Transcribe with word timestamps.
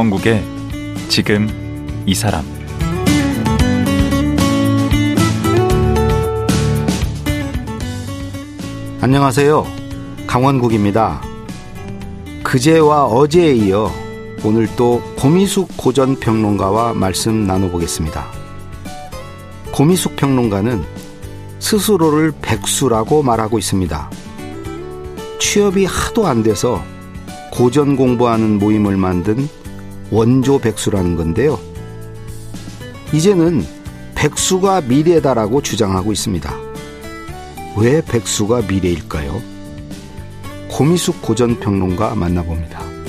강원국의 0.00 0.42
지금 1.10 1.46
이 2.06 2.14
사람 2.14 2.42
안녕하세요. 9.02 9.66
강원국입니다. 10.26 11.20
그제와 12.42 13.04
어제에 13.08 13.52
이어 13.52 13.92
오늘 14.42 14.66
또 14.74 15.02
고미숙 15.18 15.76
고전 15.76 16.18
평론가와 16.18 16.94
말씀 16.94 17.46
나눠보겠습니다. 17.46 18.24
고미숙 19.70 20.16
평론가는 20.16 20.82
스스로를 21.58 22.32
백수라고 22.40 23.22
말하고 23.22 23.58
있습니다. 23.58 24.10
취업이 25.38 25.84
하도 25.84 26.26
안 26.26 26.42
돼서 26.42 26.82
고전 27.52 27.96
공부하는 27.96 28.58
모임을 28.58 28.96
만든 28.96 29.59
원조 30.10 30.58
백수라는 30.58 31.16
건데요. 31.16 31.58
이제는 33.12 33.64
백수가 34.14 34.82
미래다라고 34.82 35.62
주장하고 35.62 36.12
있습니다. 36.12 36.54
왜 37.78 38.02
백수가 38.02 38.62
미래일까요? 38.62 39.40
고미숙 40.68 41.22
고전 41.22 41.58
평론가 41.58 42.14
만나봅니다. 42.14 42.99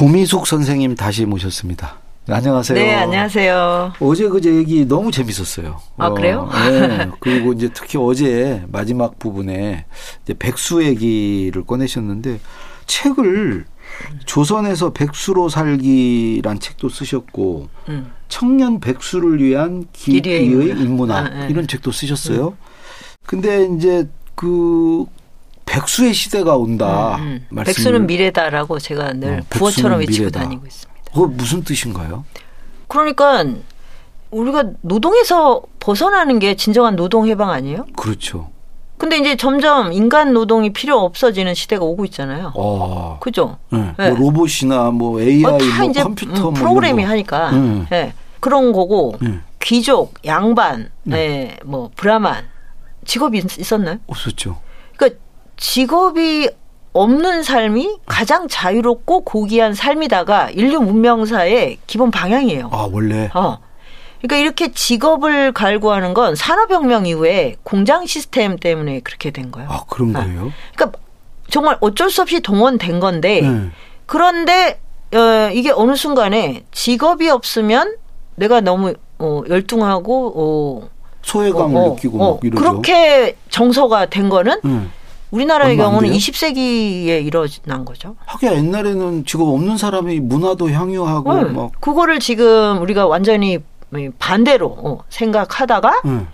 고미숙 0.00 0.46
선생님 0.46 0.94
다시 0.94 1.26
모셨습니다. 1.26 1.98
안녕하세요. 2.26 2.78
네, 2.78 2.94
안녕하세요. 2.94 3.92
어제 4.00 4.30
그제 4.30 4.54
얘기 4.54 4.88
너무 4.88 5.10
재밌었어요. 5.10 5.78
아, 5.98 6.08
그래요? 6.08 6.48
네. 6.70 7.10
그리고 7.20 7.52
이제 7.52 7.68
특히 7.74 7.98
어제 7.98 8.64
마지막 8.68 9.18
부분에 9.18 9.84
이제 10.22 10.32
백수 10.38 10.84
얘기를 10.84 11.66
꺼내셨는데 11.66 12.40
책을 12.86 13.66
조선에서 14.24 14.94
백수로 14.94 15.50
살기란 15.50 16.60
책도 16.60 16.88
쓰셨고 16.88 17.68
음. 17.90 18.10
청년 18.28 18.80
백수를 18.80 19.42
위한 19.42 19.84
기리의 19.92 20.46
인문학 20.46 21.26
아, 21.26 21.28
네. 21.28 21.48
이런 21.50 21.66
책도 21.66 21.92
쓰셨어요. 21.92 22.48
음. 22.48 22.56
근데 23.26 23.68
이제 23.76 24.08
그 24.34 25.04
백수의 25.74 26.12
시대가 26.14 26.56
온다. 26.56 27.16
음, 27.20 27.46
음. 27.48 27.62
백수는 27.64 28.06
미래다라고 28.08 28.80
제가 28.80 29.12
늘 29.12 29.38
어, 29.38 29.42
부어처럼 29.50 30.00
외치고 30.00 30.24
미래다. 30.24 30.40
다니고 30.40 30.66
있습니다. 30.66 31.00
그거 31.12 31.26
무슨 31.28 31.62
뜻인가요? 31.62 32.24
그러니까 32.88 33.44
우리가 34.32 34.64
노동에서 34.80 35.62
벗어나는 35.78 36.40
게 36.40 36.56
진정한 36.56 36.96
노동 36.96 37.28
해방 37.28 37.50
아니에요? 37.50 37.86
그렇죠. 37.96 38.50
근데 38.98 39.16
이제 39.16 39.36
점점 39.36 39.92
인간 39.92 40.32
노동이 40.34 40.72
필요 40.72 40.98
없어지는 40.98 41.54
시대가 41.54 41.84
오고 41.84 42.04
있잖아요. 42.06 42.52
아. 42.56 43.18
그죠? 43.20 43.56
네. 43.70 43.94
네. 43.96 44.10
뭐 44.10 44.18
로봇이나 44.18 44.90
뭐 44.90 45.20
AI, 45.20 45.44
어, 45.44 45.56
뭐 45.56 45.88
이제 45.88 46.02
컴퓨터, 46.02 46.32
음, 46.32 46.42
뭐 46.42 46.52
프로그램이 46.52 47.02
뭐. 47.02 47.10
하니까 47.10 47.50
네. 47.52 47.86
네. 47.90 48.12
그런 48.40 48.72
거고 48.72 49.16
네. 49.20 49.38
귀족, 49.60 50.14
양반, 50.26 50.90
네. 51.04 51.16
네. 51.16 51.56
뭐 51.64 51.90
브라만 51.94 52.44
직업이 53.04 53.38
있었나요? 53.58 53.98
없었죠. 54.06 54.58
직업이 55.60 56.48
없는 56.92 57.44
삶이 57.44 57.98
가장 58.06 58.48
자유롭고 58.48 59.20
고귀한 59.20 59.74
삶이다가 59.74 60.50
인류 60.50 60.80
문명사의 60.80 61.78
기본 61.86 62.10
방향이에요. 62.10 62.70
아, 62.72 62.88
원래? 62.90 63.30
어. 63.34 63.58
그러니까 64.20 64.36
이렇게 64.36 64.72
직업을 64.72 65.52
갈구하는 65.52 66.12
건 66.14 66.34
산업혁명 66.34 67.06
이후에 67.06 67.56
공장 67.62 68.06
시스템 68.06 68.56
때문에 68.58 69.00
그렇게 69.00 69.30
된 69.30 69.50
거예요. 69.52 69.68
아, 69.70 69.84
그런 69.88 70.16
어. 70.16 70.20
거예요? 70.20 70.52
그러니까 70.74 70.98
정말 71.48 71.76
어쩔 71.80 72.10
수 72.10 72.22
없이 72.22 72.40
동원된 72.40 72.98
건데, 72.98 73.42
네. 73.42 73.70
그런데, 74.06 74.80
어, 75.14 75.50
이게 75.52 75.70
어느 75.70 75.94
순간에 75.94 76.64
직업이 76.72 77.28
없으면 77.28 77.96
내가 78.34 78.60
너무, 78.60 78.94
어, 79.18 79.42
열등하고, 79.48 80.32
어, 80.36 80.88
소외감을 81.22 81.76
어, 81.76 81.80
어 81.80 81.88
느끼고 81.90 82.22
어. 82.22 82.40
그렇게 82.40 83.36
정서가 83.50 84.06
된 84.06 84.30
거는 84.30 84.60
음. 84.64 84.90
우리나라의 85.30 85.76
경우는 85.76 86.10
20세기에 86.10 87.24
일어난 87.24 87.84
거죠. 87.84 88.16
하긴 88.26 88.52
옛날에는 88.52 89.24
직업 89.24 89.48
없는 89.48 89.76
사람이 89.76 90.20
문화도 90.20 90.70
향유하고 90.70 91.34
네. 91.34 91.44
막 91.52 91.72
그거를 91.80 92.18
지금 92.18 92.80
우리가 92.82 93.06
완전히 93.06 93.58
반대로 94.18 94.66
어, 94.78 94.98
생각하다가 95.08 96.02
네. 96.04 96.26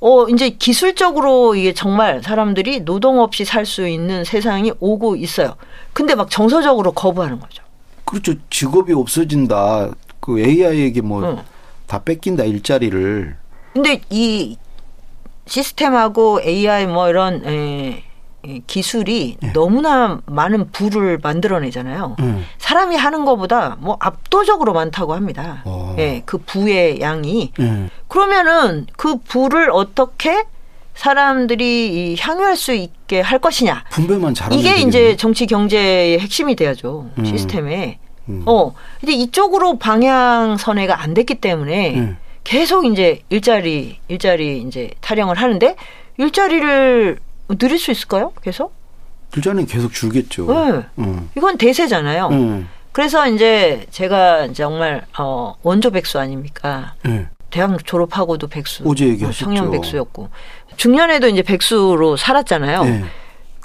어 0.00 0.28
이제 0.28 0.50
기술적으로 0.50 1.56
이게 1.56 1.72
정말 1.74 2.22
사람들이 2.22 2.84
노동 2.84 3.20
없이 3.20 3.44
살 3.44 3.66
수 3.66 3.88
있는 3.88 4.22
세상이 4.24 4.72
오고 4.78 5.16
있어요. 5.16 5.56
근데 5.92 6.14
막 6.14 6.30
정서적으로 6.30 6.92
거부하는 6.92 7.40
거죠. 7.40 7.64
그렇죠. 8.04 8.34
직업이 8.50 8.92
없어진다. 8.92 9.90
그 10.20 10.38
AI에게 10.40 11.00
뭐다 11.00 11.44
응. 11.92 12.04
뺏긴다 12.04 12.44
일자리를. 12.44 13.36
근데 13.74 14.00
이 14.10 14.56
시스템하고 15.46 16.40
AI 16.42 16.86
뭐 16.86 17.08
이런 17.08 17.44
에, 17.44 18.04
기술이 18.66 19.36
네. 19.40 19.52
너무나 19.52 20.20
많은 20.26 20.70
부를 20.70 21.18
만들어내잖아요. 21.22 22.16
음. 22.20 22.46
사람이 22.58 22.96
하는 22.96 23.24
것보다 23.24 23.76
뭐 23.80 23.96
압도적으로 24.00 24.72
많다고 24.72 25.14
합니다. 25.14 25.62
어. 25.64 25.96
예, 25.98 26.22
그 26.24 26.38
부의 26.38 27.00
양이. 27.00 27.52
음. 27.58 27.90
그러면은 28.06 28.86
그 28.96 29.16
부를 29.18 29.70
어떻게 29.70 30.44
사람들이 30.94 32.16
향유할 32.18 32.56
수 32.56 32.74
있게 32.74 33.20
할 33.20 33.38
것이냐. 33.38 33.84
분배만 33.90 34.34
잘하면 34.34 34.58
이게 34.58 34.70
되겠네. 34.70 34.88
이제 34.88 35.16
정치 35.16 35.46
경제의 35.46 36.18
핵심이 36.18 36.56
돼야죠. 36.56 37.10
음. 37.18 37.24
시스템에. 37.24 37.98
음. 38.28 38.42
어. 38.46 38.74
근데 39.00 39.12
이쪽으로 39.12 39.78
방향 39.78 40.56
선회가 40.56 41.00
안 41.00 41.14
됐기 41.14 41.36
때문에 41.36 41.96
음. 41.96 42.18
계속 42.44 42.86
이제 42.86 43.22
일자리 43.28 43.98
일자리 44.08 44.62
이제 44.62 44.90
타령을 45.00 45.36
하는데 45.36 45.76
일자리를 46.16 47.18
늘릴 47.56 47.78
수 47.78 47.90
있을까요? 47.90 48.32
계속? 48.42 48.74
글자는 49.30 49.66
계속 49.66 49.92
줄겠죠. 49.92 50.46
네. 50.46 50.82
음. 50.98 51.30
이건 51.36 51.58
대세잖아요. 51.58 52.28
음. 52.28 52.68
그래서 52.92 53.28
이제 53.28 53.86
제가 53.90 54.52
정말 54.52 55.06
어 55.18 55.54
원조 55.62 55.90
백수 55.90 56.18
아닙니까? 56.18 56.94
네. 57.04 57.28
대학 57.50 57.84
졸업하고도 57.84 58.48
백수. 58.48 58.84
어제 58.86 59.06
얘기하셨죠. 59.06 59.44
청년 59.44 59.70
백수였고 59.70 60.28
중년에도 60.76 61.28
이제 61.28 61.42
백수로 61.42 62.16
살았잖아요. 62.16 62.84
네. 62.84 63.04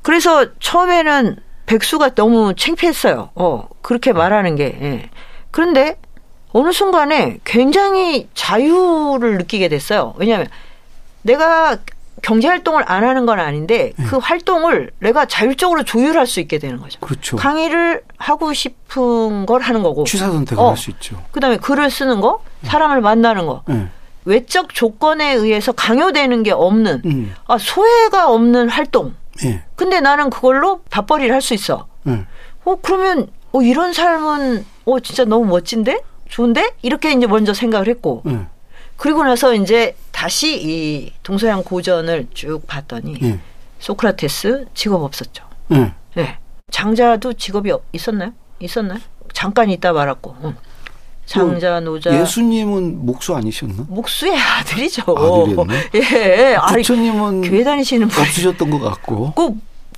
그래서 0.01 0.45
처음에는 0.59 1.37
백수가 1.65 2.15
너무 2.15 2.53
창피했어요. 2.55 3.29
어 3.35 3.67
그렇게 3.81 4.13
말하는 4.13 4.55
게. 4.55 4.77
예. 4.81 5.09
그런데 5.51 5.97
어느 6.51 6.71
순간에 6.71 7.39
굉장히 7.43 8.27
자유를 8.33 9.37
느끼게 9.39 9.69
됐어요. 9.69 10.13
왜냐하면 10.17 10.47
내가 11.23 11.77
경제 12.23 12.47
활동을 12.47 12.83
안 12.87 13.03
하는 13.03 13.25
건 13.25 13.39
아닌데 13.39 13.91
네. 13.97 14.05
그 14.05 14.17
활동을 14.17 14.91
내가 14.99 15.25
자율적으로 15.25 15.83
조율할 15.83 16.25
수 16.25 16.39
있게 16.39 16.57
되는 16.57 16.79
거죠. 16.79 16.99
그렇죠. 17.01 17.35
강의를 17.35 18.01
하고 18.17 18.53
싶은 18.53 19.45
걸 19.45 19.61
하는 19.61 19.83
거고. 19.83 20.05
취사 20.05 20.31
선택을 20.31 20.63
어. 20.63 20.69
할수 20.69 20.89
있죠. 20.91 21.21
그다음에 21.31 21.57
글을 21.57 21.91
쓰는 21.91 22.21
거, 22.21 22.41
사람을 22.63 23.01
만나는 23.01 23.45
거. 23.45 23.63
네. 23.67 23.87
외적 24.25 24.73
조건에 24.73 25.33
의해서 25.33 25.73
강요되는 25.73 26.43
게 26.43 26.51
없는 26.51 27.01
음. 27.05 27.35
아 27.45 27.57
소외가 27.57 28.31
없는 28.31 28.69
활동. 28.69 29.13
네. 29.43 29.61
근데 29.75 29.99
나는 29.99 30.29
그걸로 30.29 30.79
밥벌이를 30.89 31.33
할 31.33 31.41
수 31.41 31.53
있어. 31.53 31.87
네. 32.03 32.25
어 32.63 32.77
그러면 32.81 33.27
어 33.51 33.61
이런 33.61 33.91
삶은 33.91 34.65
어 34.85 34.99
진짜 35.01 35.25
너무 35.25 35.45
멋진데? 35.47 35.99
좋은데? 36.29 36.71
이렇게 36.83 37.11
이제 37.11 37.27
먼저 37.27 37.53
생각을 37.53 37.89
했고. 37.89 38.21
네. 38.23 38.47
그리고 39.03 39.21
나서 39.25 39.53
이제 39.53 39.97
다시 40.13 40.55
이 40.63 41.11
동서양 41.23 41.65
고전을 41.65 42.27
쭉 42.33 42.61
봤더니 42.65 43.17
예. 43.21 43.39
소크라테스 43.79 44.67
직업 44.73 45.03
없었죠. 45.03 45.43
예. 45.73 45.93
네. 46.15 46.37
장자도 46.71 47.33
직업이 47.33 47.73
있었나요? 47.91 48.31
있었나요? 48.61 48.99
잠깐 49.33 49.69
있다 49.69 49.91
말았고. 49.91 50.37
응. 50.45 50.55
장자 51.25 51.81
노자 51.81 52.17
예수님은 52.17 53.05
목수 53.05 53.35
아니셨나? 53.35 53.87
목수의 53.89 54.39
아들이죠. 54.39 55.01
아들이었네. 55.05 55.89
예. 55.95 56.57
부처님은 56.73 57.41
교회 57.41 57.61
다니시는 57.61 58.07
분 58.07 58.21
없으셨던 58.21 58.69
것 58.69 58.79
같고. 58.79 59.33
그 59.35 59.49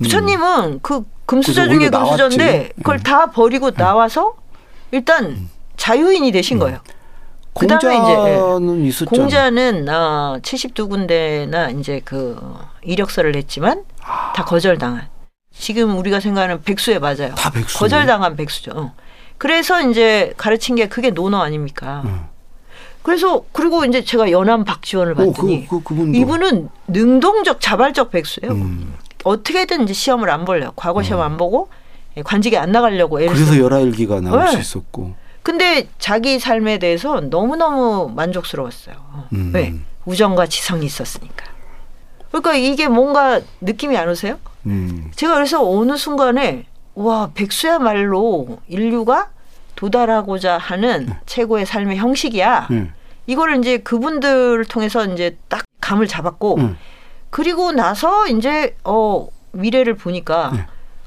부처님은 0.02 0.64
음. 0.64 0.80
그 0.82 1.06
금수저 1.28 1.68
중에 1.68 1.92
금수저인데 1.92 2.72
그걸 2.78 2.98
예. 2.98 3.04
다 3.04 3.30
버리고 3.30 3.70
나와서 3.70 4.34
일단 4.90 5.26
음. 5.26 5.50
자유인이 5.78 6.32
되신 6.32 6.58
음. 6.58 6.60
거예요. 6.60 6.80
그다음에 7.60 7.98
이제 7.98 8.84
예. 8.84 8.88
있었죠. 8.88 9.10
공자는 9.10 9.88
어, 9.90 10.40
72군데나 10.42 11.80
이제 11.80 12.02
그 12.04 12.38
이력서를 12.84 13.32
냈지만 13.32 13.84
다 14.02 14.44
거절당한. 14.44 15.08
지금 15.58 15.98
우리가 15.98 16.20
생각하는 16.20 16.62
백수에 16.62 17.00
맞아요. 17.00 17.34
다 17.36 17.50
백수. 17.50 17.80
거절당한 17.80 18.36
백수죠. 18.36 18.72
어. 18.76 18.94
그래서 19.38 19.82
이제 19.90 20.34
가르친 20.38 20.76
게 20.76 20.88
그게 20.88 21.12
논어 21.12 21.42
아닙니까? 21.42 22.04
음. 22.06 22.26
그래서 23.02 23.46
그리고 23.52 23.86
이제 23.86 24.04
제가 24.04 24.32
연암 24.32 24.66
박지원을 24.66 25.14
어, 25.14 25.16
봤더니 25.16 25.68
그, 25.68 25.82
그, 25.82 25.94
이분은 26.14 26.70
능동적 26.88 27.62
자발적 27.62 28.12
백수예요. 28.12 28.52
음. 28.52 28.96
어떻게든 29.24 29.84
이제 29.84 29.94
시험을 29.94 30.30
안 30.30 30.44
볼래요. 30.44 30.74
과거 30.76 31.04
시험 31.04 31.22
음. 31.22 31.26
안 31.26 31.38
보고 31.38 31.70
관직에 32.24 32.58
안 32.58 32.72
나가려고. 32.72 33.16
그래서 33.16 33.58
열아일기가 33.58 34.22
나올 34.22 34.46
네. 34.46 34.52
수 34.52 34.60
있었고. 34.60 35.25
근데 35.46 35.88
자기 36.00 36.40
삶에 36.40 36.80
대해서 36.80 37.22
너무너무 37.22 38.12
만족스러웠어요. 38.16 38.96
음. 39.34 39.52
왜? 39.54 39.76
우정과 40.06 40.48
지성이 40.48 40.88
있었으니까. 40.88 41.46
그러니까 42.30 42.56
이게 42.56 42.88
뭔가 42.88 43.40
느낌이 43.62 43.96
안 43.96 44.10
오세요? 44.10 44.40
음. 44.66 45.12
제가 45.16 45.36
그래서 45.36 45.64
어느 45.64 45.98
순간에 45.98 46.66
와 46.96 47.30
백수야말로 47.36 48.58
인류가 48.68 49.30
도달하고자 49.76 50.58
하는 50.58 51.06
네. 51.06 51.20
최고의 51.28 51.68
삶의 51.68 51.98
형식이야. 51.98 52.68
네. 52.72 52.90
이거를 53.28 53.60
이제 53.60 53.78
그분들을 53.78 54.66
통해서 54.66 55.06
이제 55.06 55.38
딱 55.48 55.64
감을 55.80 56.08
잡았고 56.08 56.58
네. 56.58 56.74
그리고 57.30 57.72
나서 57.72 58.26
이제 58.26 58.76
어 58.84 59.28
미래를 59.52 59.94
보니까 59.94 60.54
네. 60.56 60.66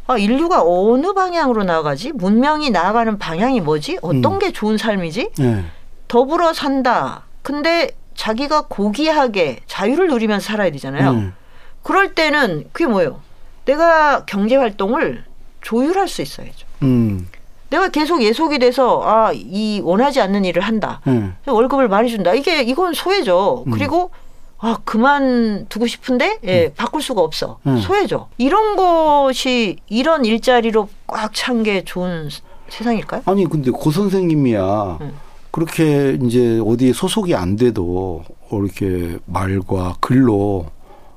아 0.08 0.16
인류가 0.16 0.62
어느 0.64 1.12
방향으로 1.12 1.64
나아가지? 1.64 2.12
문명이 2.12 2.70
나아가는 2.70 3.18
방향이 3.18 3.60
뭐지? 3.60 3.98
어떤 4.00 4.24
음. 4.34 4.38
게 4.38 4.52
좋은 4.52 4.78
삶이지? 4.78 5.30
네. 5.38 5.64
더불어 6.08 6.54
산다. 6.54 7.24
근데 7.42 7.90
자기가 8.14 8.62
고귀하게 8.68 9.60
자유를 9.66 10.08
누리면서 10.08 10.46
살아야 10.46 10.70
되잖아요. 10.70 11.10
음. 11.10 11.34
그럴 11.82 12.14
때는 12.14 12.64
그게 12.72 12.86
뭐예요? 12.86 13.20
내가 13.66 14.24
경제 14.24 14.56
활동을 14.56 15.24
조율할 15.60 16.08
수 16.08 16.22
있어야죠. 16.22 16.66
음. 16.82 17.28
내가 17.68 17.88
계속 17.90 18.22
예속이 18.22 18.58
돼서 18.60 19.02
아 19.04 19.30
이 19.34 19.82
원하지 19.84 20.22
않는 20.22 20.46
일을 20.46 20.62
한다. 20.62 21.02
음. 21.06 21.36
월급을 21.46 21.88
많이 21.88 22.08
준다. 22.08 22.32
이게 22.32 22.62
이건 22.62 22.94
소외죠. 22.94 23.64
음. 23.66 23.72
그리고 23.72 24.10
아 24.60 24.78
그만 24.84 25.66
두고 25.68 25.86
싶은데 25.86 26.38
예, 26.44 26.66
음. 26.66 26.72
바꿀 26.76 27.00
수가 27.02 27.20
없어. 27.22 27.58
음. 27.66 27.78
소외죠. 27.80 28.28
이런 28.38 28.74
것이 28.76 29.78
이런 29.88 30.24
일자리로 30.24 30.88
꽉 31.06 31.32
찬 31.34 31.62
게 31.62 31.84
좋은 31.84 32.28
세상일까요? 32.68 33.22
아니 33.26 33.46
근데 33.48 33.70
고 33.70 33.90
선생님이야. 33.90 34.98
음. 35.00 35.14
그렇게 35.50 36.18
이제 36.22 36.60
어디에 36.64 36.92
소속이 36.92 37.34
안 37.34 37.56
돼도 37.56 38.24
이렇게 38.52 39.18
말과 39.26 39.96
글로 40.00 40.66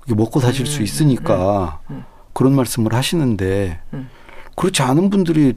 먹고 0.07 0.39
사실 0.39 0.65
수 0.65 0.79
음. 0.79 0.83
있으니까 0.83 1.79
그런 2.33 2.55
말씀을 2.55 2.93
하시는데 2.93 3.79
그렇지 4.55 4.81
않은 4.81 5.09
분들이 5.09 5.55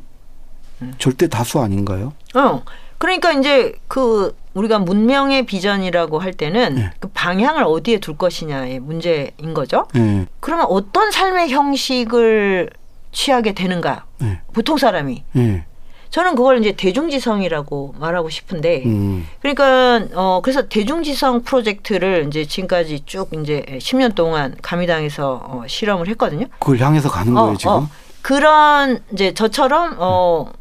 절대 0.99 1.29
다수 1.29 1.61
아닌가요? 1.61 2.13
어. 2.35 2.63
그러니까 2.99 3.33
이제 3.33 3.75
그 3.89 4.35
우리가 4.55 4.79
문명의 4.79 5.47
비전이라고 5.47 6.19
할 6.19 6.33
때는 6.33 6.75
네. 6.77 6.91
그 7.01 7.09
방향을 7.09 7.65
어디에 7.65 7.99
둘 7.99 8.17
것이냐의 8.17 8.79
문제인 8.81 9.53
거죠. 9.53 9.87
네. 9.93 10.27
그러면 10.41 10.67
어떤 10.69 11.11
삶의 11.11 11.51
형식을 11.51 12.71
취하게 13.12 13.53
되는가? 13.53 14.05
네. 14.19 14.41
보통 14.53 14.79
사람이. 14.79 15.25
네. 15.33 15.67
저는 16.11 16.37
그걸 16.37 16.61
이제 16.61 16.71
대중지성이라고 16.71 17.97
말하고 17.99 18.31
싶은데, 18.31 18.85
음. 18.87 19.27
그러니까 19.41 20.06
어 20.15 20.41
그래서 20.45 20.69
대중지성 20.69 21.43
프로젝트를 21.43 22.27
이제 22.29 22.45
지금까지 22.45 23.01
쭉 23.05 23.31
이제 23.43 23.65
10년 23.81 24.15
동안 24.15 24.55
가미당에서 24.62 25.43
어, 25.45 25.62
실험을 25.67 26.06
했거든요. 26.11 26.47
그걸 26.61 26.79
향해서 26.79 27.11
가는 27.11 27.35
거예요 27.35 27.51
어, 27.51 27.56
지금? 27.56 27.73
어. 27.73 27.89
그런 28.23 29.01
이제 29.12 29.35
저처럼 29.35 29.97
어. 29.99 30.53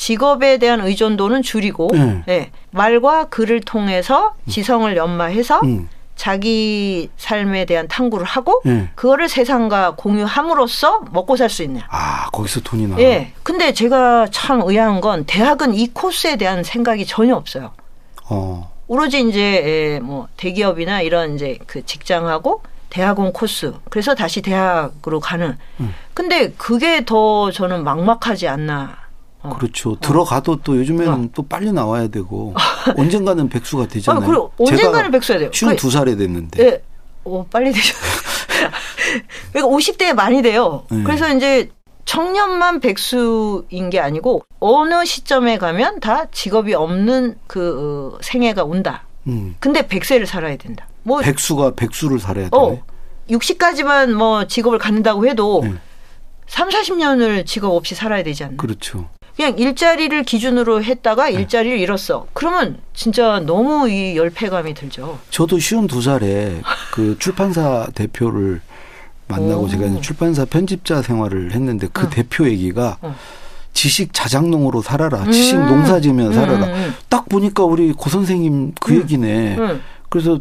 직업에 0.00 0.56
대한 0.56 0.80
의존도는 0.80 1.42
줄이고 1.42 1.90
네. 1.92 2.22
네. 2.26 2.50
말과 2.70 3.26
글을 3.26 3.60
통해서 3.60 4.32
지성을 4.48 4.96
연마해서 4.96 5.60
음. 5.62 5.90
자기 6.16 7.10
삶에 7.18 7.66
대한 7.66 7.86
탐구를 7.86 8.24
하고 8.24 8.62
네. 8.64 8.88
그거를 8.94 9.28
세상과 9.28 9.96
공유함으로써 9.96 11.02
먹고 11.12 11.36
살 11.36 11.50
수 11.50 11.62
있는. 11.62 11.82
아 11.90 12.30
거기서 12.30 12.60
돈이 12.60 12.86
나. 12.86 12.98
예. 12.98 13.32
근데 13.42 13.74
제가 13.74 14.28
참 14.30 14.62
의아한 14.64 15.02
건 15.02 15.24
대학은 15.26 15.74
이 15.74 15.88
코스에 15.88 16.36
대한 16.36 16.64
생각이 16.64 17.04
전혀 17.04 17.36
없어요. 17.36 17.72
어. 18.30 18.72
오로지 18.86 19.20
이제 19.28 19.40
예, 19.66 20.00
뭐 20.00 20.28
대기업이나 20.38 21.02
이런 21.02 21.34
이제 21.34 21.58
그 21.66 21.84
직장하고 21.84 22.62
대학원 22.88 23.34
코스. 23.34 23.74
그래서 23.90 24.14
다시 24.14 24.40
대학으로 24.40 25.20
가는. 25.20 25.58
음. 25.80 25.94
근데 26.14 26.52
그게 26.56 27.04
더 27.04 27.50
저는 27.50 27.84
막막하지 27.84 28.48
않나. 28.48 29.09
어. 29.42 29.56
그렇죠. 29.56 29.96
들어가도 30.00 30.56
또 30.62 30.76
요즘에는 30.76 31.12
어. 31.12 31.28
또 31.34 31.42
빨리 31.42 31.72
나와야 31.72 32.08
되고 32.08 32.54
언젠가는 32.96 33.48
백수가 33.48 33.88
되잖아요. 33.88 34.22
아, 34.22 34.26
그리고 34.26 34.52
언젠가는 34.58 35.10
백수가 35.10 35.38
돼요. 35.38 35.50
쉬운 35.52 35.76
두 35.76 35.90
살에 35.90 36.16
됐는데. 36.16 36.62
네. 36.62 36.82
오, 37.24 37.44
빨리 37.46 37.72
되죠. 37.72 37.94
그러니까 39.52 39.76
50대에 39.76 40.14
많이 40.14 40.42
돼요. 40.42 40.84
네. 40.90 41.02
그래서 41.02 41.34
이제 41.34 41.70
청년만 42.04 42.80
백수인 42.80 43.90
게 43.90 44.00
아니고 44.00 44.44
어느 44.58 45.04
시점에 45.04 45.58
가면 45.58 46.00
다 46.00 46.26
직업이 46.30 46.74
없는 46.74 47.36
그 47.46 48.14
어, 48.14 48.18
생애가 48.22 48.64
온다. 48.64 49.04
음. 49.26 49.54
근데 49.58 49.86
백세를 49.86 50.26
살아야 50.26 50.56
된다. 50.56 50.86
뭐 51.02 51.20
백수가 51.20 51.74
백수를 51.76 52.18
살아야 52.18 52.44
돼. 52.44 52.50
어, 52.52 52.82
60까지만 53.30 54.12
뭐 54.12 54.46
직업을 54.46 54.78
갖는다고 54.78 55.26
해도 55.26 55.60
네. 55.64 55.74
3, 56.46 56.68
40년을 56.68 57.46
직업 57.46 57.72
없이 57.74 57.94
살아야 57.94 58.22
되지 58.22 58.44
않나. 58.44 58.56
그렇죠. 58.56 59.08
그냥 59.40 59.58
일자리를 59.58 60.22
기준으로 60.24 60.84
했다가 60.84 61.30
네. 61.30 61.32
일자리를 61.32 61.78
잃었어. 61.78 62.26
그러면 62.34 62.76
진짜 62.92 63.40
너무 63.40 63.88
이 63.88 64.14
열패감이 64.14 64.74
들죠. 64.74 65.18
저도 65.30 65.58
쉬운 65.58 65.86
두 65.86 66.02
살에 66.02 66.60
그 66.92 67.16
출판사 67.18 67.88
대표를 67.94 68.60
만나고 69.28 69.62
오. 69.62 69.68
제가 69.68 70.02
출판사 70.02 70.44
편집자 70.44 71.00
생활을 71.00 71.52
했는데 71.52 71.88
그 71.90 72.04
어. 72.06 72.10
대표 72.10 72.46
얘기가 72.46 72.98
어. 73.00 73.16
지식 73.72 74.12
자작농으로 74.12 74.82
살아라. 74.82 75.22
음. 75.22 75.32
지식 75.32 75.58
농사 75.58 76.02
지으면 76.02 76.34
살아라. 76.34 76.66
음, 76.66 76.72
음, 76.72 76.74
음. 76.74 76.94
딱 77.08 77.26
보니까 77.26 77.64
우리 77.64 77.94
고 77.94 78.10
선생님 78.10 78.74
그 78.78 78.92
음. 78.92 79.00
얘기네. 79.00 79.56
음. 79.56 79.80
그래서 80.10 80.38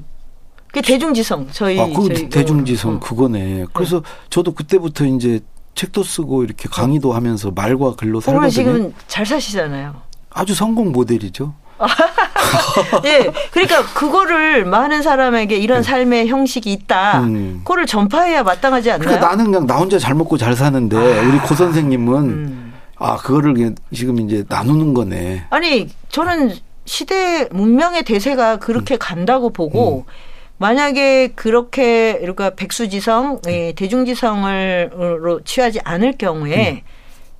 그 0.74 0.82
대중지성 0.82 1.48
저희 1.54 1.80
아, 1.80 1.86
그 1.86 2.14
저희 2.14 2.28
대중지성 2.28 2.96
어. 2.96 3.00
그거네. 3.00 3.68
그래서 3.72 4.04
저도 4.30 4.52
그때부터 4.52 5.06
이제 5.06 5.40
책도 5.76 6.04
쓰고 6.04 6.44
이렇게 6.44 6.68
강의도 6.70 7.14
하면서 7.14 7.52
말과 7.52 7.96
글로 7.96 8.20
살거든요. 8.20 8.50
지금 8.50 8.94
잘 9.08 9.26
사시잖아요. 9.26 9.96
아주 10.30 10.54
성공 10.54 10.92
모델이죠. 10.92 11.54
예, 13.06 13.32
그러니까 13.52 13.84
그거를 13.94 14.66
많은 14.66 15.02
사람에게 15.02 15.58
이런 15.58 15.82
네. 15.82 15.84
삶의 15.84 16.28
형식이 16.28 16.72
있다. 16.72 17.22
음. 17.22 17.62
그거를 17.64 17.86
전파해야 17.86 18.44
마땅하지 18.44 18.92
않나요? 18.92 19.06
그러니까 19.06 19.28
나는 19.28 19.46
그냥 19.46 19.66
나 19.66 19.78
혼자 19.78 19.98
잘 19.98 20.14
먹고 20.16 20.38
잘 20.38 20.56
사는데 20.56 20.98
아. 20.98 21.28
우리 21.28 21.38
고 21.40 21.56
선생님은 21.56 22.16
음. 22.16 22.74
아 22.98 23.16
그거를 23.18 23.76
지금 23.94 24.20
이제 24.20 24.44
나누는 24.48 24.94
거네. 24.94 25.46
아니 25.50 25.90
저는 26.10 26.54
시대 26.86 27.48
문명의 27.52 28.04
대세가 28.04 28.58
그렇게 28.58 28.96
음. 28.96 29.00
간다고 29.00 29.52
보고 29.52 30.06
음. 30.08 30.12
만약에 30.60 31.30
그렇게 31.36 32.18
그러니까 32.20 32.52
백수지성, 32.52 33.42
예, 33.48 33.72
대중지성을로 33.72 35.42
취하지 35.46 35.80
않을 35.84 36.18
경우에 36.18 36.84
음. 36.86 36.90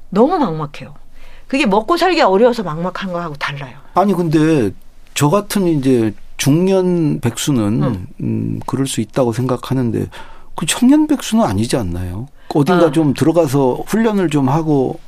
너무 0.10 0.40
막막해요. 0.40 0.96
그게 1.48 1.66
먹고 1.66 1.98
살기 1.98 2.22
어려워서 2.22 2.64
막막한 2.64 3.12
거하고 3.12 3.36
달라요. 3.36 3.78
아니 3.94 4.14
근데 4.14 4.72
저 5.14 5.30
같은 5.30 5.68
이제 5.68 6.14
중년 6.38 7.20
백수는 7.20 7.84
음. 7.84 8.08
음 8.22 8.60
그럴 8.66 8.88
수 8.88 9.02
있다고 9.02 9.34
생각하는데 9.34 10.08
그 10.56 10.66
청년 10.66 11.06
백수는 11.06 11.44
아니지 11.44 11.76
않나요? 11.76 12.28
어딘가 12.56 12.86
아. 12.86 12.92
좀 12.92 13.14
들어가서 13.14 13.84
훈련을 13.86 14.30
좀 14.30 14.48
하고 14.48 15.00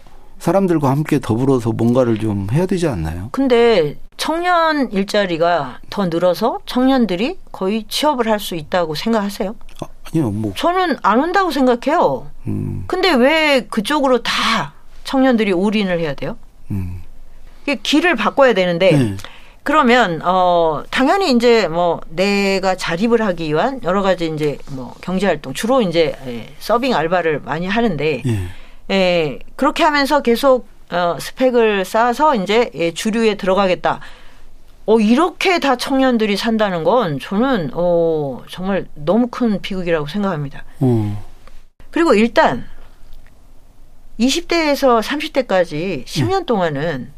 사람들과 0.46 0.90
함께 0.90 1.20
더불어서 1.20 1.72
뭔가를 1.72 2.18
좀 2.18 2.48
해야 2.52 2.66
되지 2.66 2.88
않나요? 2.88 3.30
근데 3.32 3.96
청년 4.18 4.92
일자리가 4.92 5.78
더 5.92 6.08
늘어서 6.08 6.58
청년들이 6.66 7.38
거의 7.52 7.86
취업을 7.88 8.28
할 8.28 8.40
수 8.40 8.56
있다고 8.56 8.96
생각하세요? 8.96 9.56
아, 9.82 9.86
니요 10.16 10.32
뭐. 10.32 10.52
저는 10.56 10.98
안 11.04 11.20
온다고 11.20 11.52
생각해요. 11.52 12.28
음. 12.48 12.86
근데 12.88 13.14
왜 13.14 13.68
그쪽으로 13.70 14.24
다 14.24 14.74
청년들이 15.04 15.52
올인을 15.54 16.00
해야 16.00 16.16
돼요? 16.16 16.38
음. 16.72 17.04
길을 17.84 18.16
바꿔야 18.16 18.54
되는데, 18.54 18.92
네. 18.98 19.18
그러면 19.62 20.22
어 20.24 20.82
당연히 20.90 21.32
이제 21.32 21.68
뭐 21.68 22.02
내가 22.10 22.74
자립을 22.76 23.22
하기 23.22 23.50
위한 23.50 23.80
여러 23.84 24.02
가지 24.02 24.26
이제 24.34 24.58
뭐 24.72 24.96
경제 25.02 25.28
활동 25.28 25.54
주로 25.54 25.84
이제 25.84 26.16
예, 26.26 26.52
서빙 26.58 26.96
알바를 26.96 27.42
많이 27.46 27.68
하는데 27.68 28.24
예. 28.26 28.40
예, 28.92 29.40
그렇게 29.56 29.84
하면서 29.84 30.22
계속 30.22 30.68
어, 30.92 31.18
스펙을 31.20 31.86
쌓아서 31.86 32.36
이제 32.36 32.70
예, 32.76 32.94
주류에 32.94 33.36
들어가겠다. 33.36 34.02
어, 34.86 35.00
이렇게 35.00 35.60
다 35.60 35.78
청년들이 35.78 36.36
산다는 36.36 36.84
건 36.84 37.20
저는 37.20 37.72
어, 37.74 38.42
정말 38.50 38.88
너무 38.96 39.28
큰 39.28 39.62
비극이라고 39.62 40.08
생각합니다. 40.08 40.66
음. 40.82 41.18
그리고 41.92 42.14
일단 42.14 42.66
20대에서 44.20 45.02
30대까지 45.02 46.06
10년 46.06 46.46
동안은 46.46 47.12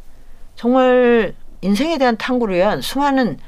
정말 0.55 1.33
인생에 1.61 1.97
대한 1.97 2.17
탐구를 2.17 2.55
위한 2.55 2.81
수많은 2.81 3.39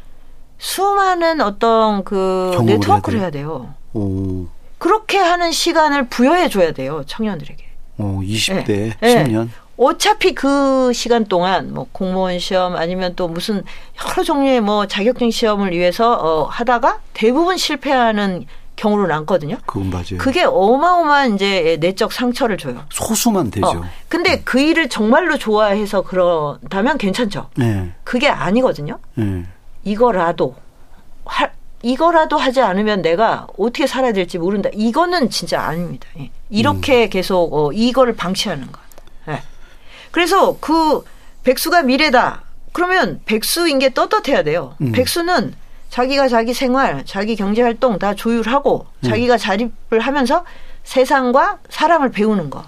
수많은 0.58 1.42
어떤 1.42 2.04
그 2.04 2.58
네트워크를 2.66 3.20
해야, 3.20 3.30
돼요. 3.30 3.74
오. 3.94 4.48
그렇게 4.78 5.18
하는 5.18 5.52
시간을 5.52 6.08
부여해 6.08 6.50
줘야 6.50 6.72
돼요 6.72 7.04
청년들에게. 7.06 7.65
어, 7.98 8.20
20대 8.24 8.94
네. 9.00 9.24
10년. 9.24 9.50
어차피 9.78 10.34
그 10.34 10.94
시간 10.94 11.26
동안 11.26 11.74
뭐 11.74 11.88
공무원 11.92 12.40
시험 12.40 12.76
아니면 12.76 13.14
또 13.16 13.28
무슨 13.28 13.64
여러 14.08 14.24
종류의 14.24 14.62
뭐 14.62 14.88
자격증 14.88 15.32
시험을 15.32 15.72
위해서 15.72 16.14
어 16.14 16.44
하다가 16.46 17.00
대부분 17.14 17.58
실패하는 17.58 18.46
경우로 18.78 19.08
남거든요. 19.08 19.58
그건 19.66 19.90
맞아요. 19.90 20.18
그게 20.18 20.44
어마어마한 20.44 21.36
이제 21.36 21.78
내적 21.80 22.12
상처를 22.12 22.58
줘요. 22.58 22.86
소수만 22.90 23.52
되죠. 23.52 23.68
어. 23.68 23.84
근데 24.08 24.42
그 24.44 24.60
일을 24.60 24.90
정말로 24.90 25.38
좋아해서 25.38 26.02
그런다면 26.02 26.98
괜찮죠. 26.98 27.50
네. 27.56 27.92
그게 28.04 28.30
아니거든요. 28.30 29.00
네. 29.16 29.46
이거라도 29.84 30.56
할 31.26 31.55
이거라도 31.86 32.38
하지 32.38 32.62
않으면 32.62 33.04
내가 33.04 33.46
어떻게 33.60 33.86
살아야 33.86 34.12
될지 34.12 34.40
모른다. 34.40 34.72
이거는 34.74 35.30
진짜 35.30 35.62
아닙니다. 35.62 36.08
예. 36.18 36.32
이렇게 36.50 37.04
음. 37.04 37.10
계속 37.12 37.54
어, 37.54 37.72
이거를 37.72 38.16
방치하는 38.16 38.72
거. 38.72 38.80
예. 39.28 39.44
그래서 40.10 40.58
그 40.60 41.06
백수가 41.44 41.84
미래다. 41.84 42.42
그러면 42.74 43.22
백수인 43.26 43.78
게 43.78 43.94
떳떳해야 43.94 44.42
돼요. 44.42 44.74
음. 44.82 44.94
백수는 44.94 45.54
자기가 45.92 46.28
자기 46.28 46.56
생활, 46.56 47.06
자기 47.06 47.36
경제 47.36 47.62
활동 47.62 48.00
다 48.00 48.16
조율하고 48.16 48.88
음. 49.04 49.08
자기가 49.08 49.38
자립을 49.38 50.00
하면서 50.00 50.44
세상과 50.86 51.60
사람을 51.70 52.10
배우는 52.10 52.50
거. 52.50 52.66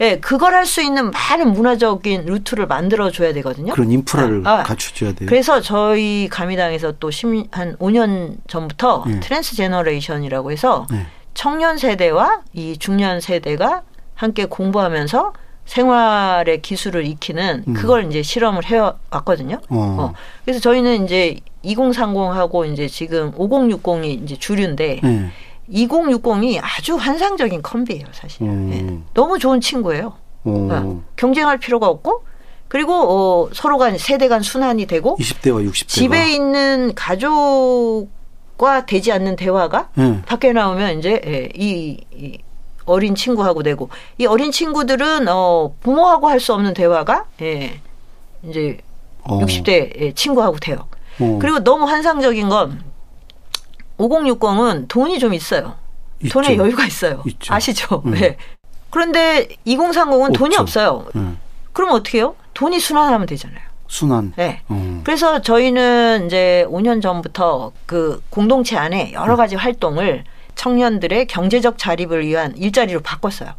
음. 0.00 0.04
예, 0.04 0.18
그걸 0.20 0.54
할 0.54 0.64
수 0.66 0.82
있는 0.82 1.10
많은 1.10 1.52
문화적인 1.52 2.26
루트를 2.26 2.66
만들어 2.66 3.10
줘야 3.10 3.32
되거든요. 3.32 3.72
그런 3.72 3.90
인프라를 3.90 4.42
아, 4.46 4.60
아. 4.60 4.62
갖춰줘야 4.62 5.12
돼요. 5.12 5.26
그래서 5.28 5.60
저희 5.60 6.28
감이당에서 6.30 6.92
또 6.98 7.08
한 7.50 7.74
5년 7.78 8.36
전부터 8.48 9.04
네. 9.06 9.20
trans 9.20 9.56
generation이라고 9.56 10.52
해서 10.52 10.86
네. 10.90 11.06
청년 11.34 11.78
세대와 11.78 12.42
이 12.52 12.76
중년 12.78 13.20
세대가 13.20 13.82
함께 14.14 14.44
공부하면서 14.44 15.32
생활의 15.64 16.62
기술을 16.62 17.06
익히는 17.06 17.64
음. 17.68 17.74
그걸 17.74 18.06
이제 18.06 18.22
실험을 18.22 18.64
해왔거든요. 18.64 19.56
어. 19.68 19.96
어. 20.00 20.14
그래서 20.44 20.60
저희는 20.60 21.04
이제 21.04 21.36
2030하고 21.64 22.70
이제 22.72 22.88
지금 22.88 23.32
5060이 23.32 24.22
이제 24.24 24.36
주류인데 24.36 25.00
네. 25.02 25.30
2060이 25.72 26.58
아주 26.62 26.96
환상적인 26.96 27.62
콤비예요, 27.62 28.06
사실. 28.12 28.42
음. 28.42 28.70
네. 28.70 28.98
너무 29.14 29.38
좋은 29.38 29.60
친구예요. 29.60 30.14
어. 30.44 31.02
경쟁할 31.16 31.58
필요가 31.58 31.88
없고 31.88 32.24
그리고 32.68 32.92
어, 32.94 33.48
서로 33.52 33.76
간 33.78 33.96
세대 33.98 34.28
간 34.28 34.40
순환이 34.42 34.86
되고 34.86 35.16
20대와 35.18 35.68
60대 35.70 35.88
집에 35.88 36.32
있는 36.32 36.94
가족과 36.94 38.86
되지 38.86 39.12
않는 39.12 39.36
대화가 39.36 39.88
네. 39.94 40.22
밖에 40.26 40.52
나오면 40.52 40.98
이제 40.98 41.20
예, 41.26 41.48
이, 41.54 41.98
이 42.14 42.38
어린 42.84 43.14
친구하고 43.14 43.62
되고 43.62 43.90
이 44.16 44.26
어린 44.26 44.50
친구들은 44.50 45.26
어 45.28 45.72
부모하고 45.80 46.28
할 46.28 46.40
수 46.40 46.54
없는 46.54 46.72
대화가 46.74 47.26
예 47.42 47.80
이제 48.42 48.78
어. 49.22 49.38
60대 49.40 50.14
친구하고 50.14 50.58
돼요. 50.58 50.86
어. 51.20 51.38
그리고 51.40 51.58
너무 51.64 51.84
환상적인 51.84 52.48
건 52.48 52.80
5060은 53.98 54.88
돈이 54.88 55.18
좀 55.18 55.34
있어요. 55.34 55.74
있죠. 56.22 56.40
돈에 56.40 56.56
여유가 56.56 56.86
있어요. 56.86 57.22
있죠. 57.26 57.52
아시죠? 57.54 58.02
음. 58.06 58.12
네. 58.12 58.36
그런데 58.90 59.48
2030은 59.66 60.32
돈이 60.34 60.56
없어요. 60.56 61.06
음. 61.16 61.38
그럼 61.72 61.92
어떻게 61.92 62.18
해요? 62.18 62.34
돈이 62.54 62.80
순환하면 62.80 63.26
되잖아요. 63.26 63.60
순환. 63.88 64.32
네. 64.36 64.62
음. 64.70 65.02
그래서 65.04 65.40
저희는 65.42 66.26
이제 66.26 66.66
5년 66.68 67.00
전부터 67.02 67.72
그 67.86 68.22
공동체 68.30 68.76
안에 68.76 69.12
여러 69.12 69.36
가지 69.36 69.56
활동을 69.56 70.24
청년들의 70.54 71.26
경제적 71.26 71.78
자립을 71.78 72.26
위한 72.26 72.56
일자리로 72.56 73.00
바꿨어요. 73.00 73.50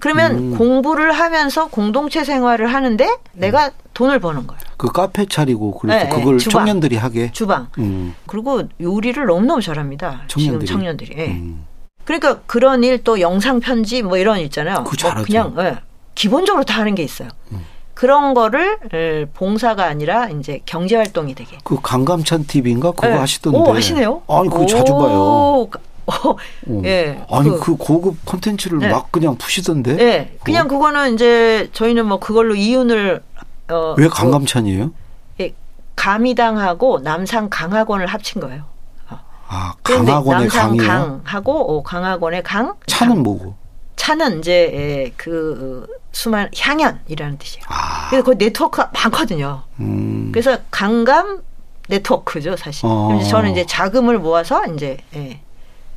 그러면 0.00 0.32
음. 0.52 0.58
공부를 0.58 1.12
하면서 1.12 1.68
공동체 1.68 2.24
생활을 2.24 2.72
하는데 2.72 3.06
내가 3.32 3.70
돈을 3.94 4.18
버는 4.18 4.46
거예요. 4.46 4.60
그 4.78 4.88
카페 4.90 5.26
차리고 5.26 5.78
그래서 5.78 6.04
네, 6.04 6.10
그걸 6.10 6.38
주방, 6.38 6.60
청년들이 6.64 6.96
하게. 6.96 7.30
주방. 7.32 7.68
음. 7.78 8.14
그리고 8.26 8.62
요리를 8.80 9.24
너무너무 9.26 9.60
잘합니다. 9.60 10.22
청년들이. 10.26 10.66
지금 10.66 10.78
청년들이. 10.80 11.14
네. 11.16 11.26
음. 11.32 11.64
그러니까 12.04 12.40
그런 12.46 12.82
일 12.82 13.04
또 13.04 13.20
영상 13.20 13.60
편지 13.60 14.02
뭐 14.02 14.16
이런 14.16 14.38
일 14.38 14.46
있잖아요. 14.46 14.84
그 14.84 14.96
뭐 15.14 15.22
그냥 15.22 15.54
네. 15.54 15.76
기본적으로 16.14 16.64
다 16.64 16.80
하는 16.80 16.94
게 16.94 17.02
있어요. 17.02 17.28
음. 17.52 17.64
그런 17.94 18.32
거를 18.32 19.28
봉사가 19.34 19.84
아니라 19.84 20.30
이제 20.30 20.60
경제 20.64 20.96
활동이 20.96 21.34
되게. 21.34 21.58
그 21.62 21.76
강감찬 21.82 22.46
TV인가 22.46 22.92
그거 22.92 23.08
네. 23.08 23.14
하시던데. 23.16 23.58
오, 23.58 23.74
하시네요. 23.74 24.22
아니 24.26 24.48
그거 24.48 24.64
자주 24.64 24.92
봐요. 24.94 25.68
어, 26.06 26.36
예. 26.84 27.24
아니 27.30 27.50
그, 27.50 27.60
그 27.60 27.76
고급 27.76 28.24
콘텐츠를 28.24 28.78
네. 28.78 28.88
막 28.88 29.10
그냥 29.12 29.36
푸시던데. 29.36 29.96
네. 29.96 30.38
그냥 30.42 30.66
어? 30.66 30.68
그거는 30.68 31.14
이제 31.14 31.70
저희는 31.72 32.06
뭐 32.06 32.18
그걸로 32.18 32.54
이윤을 32.54 33.22
어, 33.70 33.94
왜 33.96 34.08
강감찬이에요? 34.08 34.92
예. 35.40 35.54
감이당하고 35.96 37.00
남산 37.00 37.48
강학원을 37.50 38.06
합친 38.06 38.40
거예요. 38.40 38.64
어. 39.10 39.18
아, 39.48 39.74
강학원의 39.82 40.48
강이요? 40.48 40.82
강하고 40.86 41.78
어, 41.78 41.82
강학원의 41.82 42.42
강. 42.42 42.74
차는 42.86 43.16
강. 43.16 43.22
뭐고? 43.22 43.54
차는 43.96 44.38
이제 44.40 44.70
예, 44.74 45.12
그 45.16 45.86
수만 46.12 46.50
향연이라는 46.58 47.38
뜻이에요. 47.38 47.64
아. 47.68 48.08
그래서 48.08 48.24
그 48.24 48.30
네트워크가 48.32 48.90
많거든요. 48.94 49.62
음. 49.78 50.30
그래서 50.32 50.56
강감 50.70 51.42
네트워크죠, 51.88 52.56
사실. 52.56 52.86
어. 52.86 53.20
저는 53.28 53.50
이제 53.50 53.66
자금을 53.66 54.18
모아서 54.18 54.64
이제 54.66 54.96
예. 55.14 55.40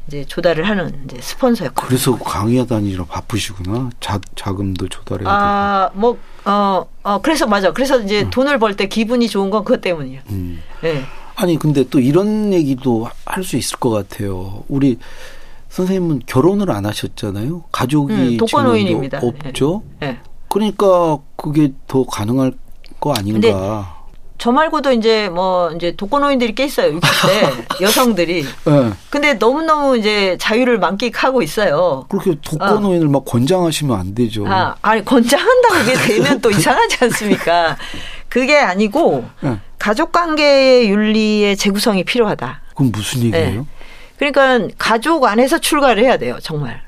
이제 0.07 0.25
조달을 0.25 0.67
하는 0.67 1.03
이제 1.05 1.17
스폰서였고. 1.21 1.85
그래서 1.87 2.17
강의하 2.17 2.65
다니느라 2.65 3.05
바쁘시구나. 3.05 3.89
자, 3.99 4.19
자금도 4.35 4.89
조달해야 4.89 5.29
아, 5.29 5.89
되고. 5.93 5.99
뭐, 6.01 6.17
어, 6.45 6.85
어, 7.03 7.19
그래서 7.21 7.47
맞아. 7.47 7.71
그래서 7.71 7.99
이제 8.01 8.23
음. 8.23 8.29
돈을 8.29 8.59
벌 8.59 8.75
때 8.75 8.87
기분이 8.87 9.29
좋은 9.29 9.49
건 9.49 9.63
그것 9.63 9.81
때문이에요. 9.81 10.21
음. 10.29 10.61
네. 10.81 11.03
아니, 11.35 11.57
근데 11.57 11.83
또 11.89 11.99
이런 11.99 12.51
얘기도 12.53 13.07
할 13.25 13.43
수 13.43 13.55
있을 13.57 13.77
것 13.79 13.89
같아요. 13.89 14.63
우리 14.67 14.97
선생님은 15.69 16.23
결혼을 16.27 16.69
안 16.69 16.85
하셨잖아요. 16.85 17.63
가족이 17.71 18.13
음, 18.13 18.37
독거노인입니다. 18.37 19.19
없죠. 19.23 19.83
네. 19.99 20.07
네. 20.07 20.19
그러니까 20.49 21.17
그게 21.35 21.73
더 21.87 22.03
가능할 22.05 22.53
거 22.99 23.13
아닌가. 23.13 24.02
저 24.43 24.51
말고도 24.51 24.91
이제 24.91 25.29
뭐 25.29 25.71
이제 25.71 25.95
독거노인들이 25.95 26.53
꽤 26.53 26.65
있어요. 26.65 26.99
60대 26.99 27.79
여성들이. 27.81 28.43
네. 28.43 28.91
근데 29.09 29.35
너무너무 29.35 29.97
이제 29.97 30.35
자유를 30.37 30.79
만끽하고 30.79 31.41
있어요. 31.41 32.05
그렇게 32.09 32.35
독거노인을 32.41 33.07
어. 33.07 33.09
막 33.09 33.23
권장하시면 33.23 33.97
안 33.97 34.13
되죠. 34.13 34.45
아, 34.45 34.75
아니 34.81 35.05
권장한다고 35.05 35.75
그게 35.75 35.93
되면 35.93 36.41
또 36.41 36.51
이상하지 36.51 37.05
않습니까? 37.05 37.77
그게 38.27 38.57
아니고 38.57 39.23
네. 39.39 39.59
가족 39.79 40.11
관계의 40.11 40.89
윤리의 40.89 41.55
재구성이 41.55 42.03
필요하다. 42.03 42.63
그럼 42.75 42.91
무슨 42.91 43.21
얘기예요? 43.23 43.61
네. 43.61 43.65
그러니까 44.17 44.67
가족 44.77 45.23
안에서 45.23 45.57
출가를 45.59 46.03
해야 46.03 46.17
돼요, 46.17 46.37
정말. 46.41 46.81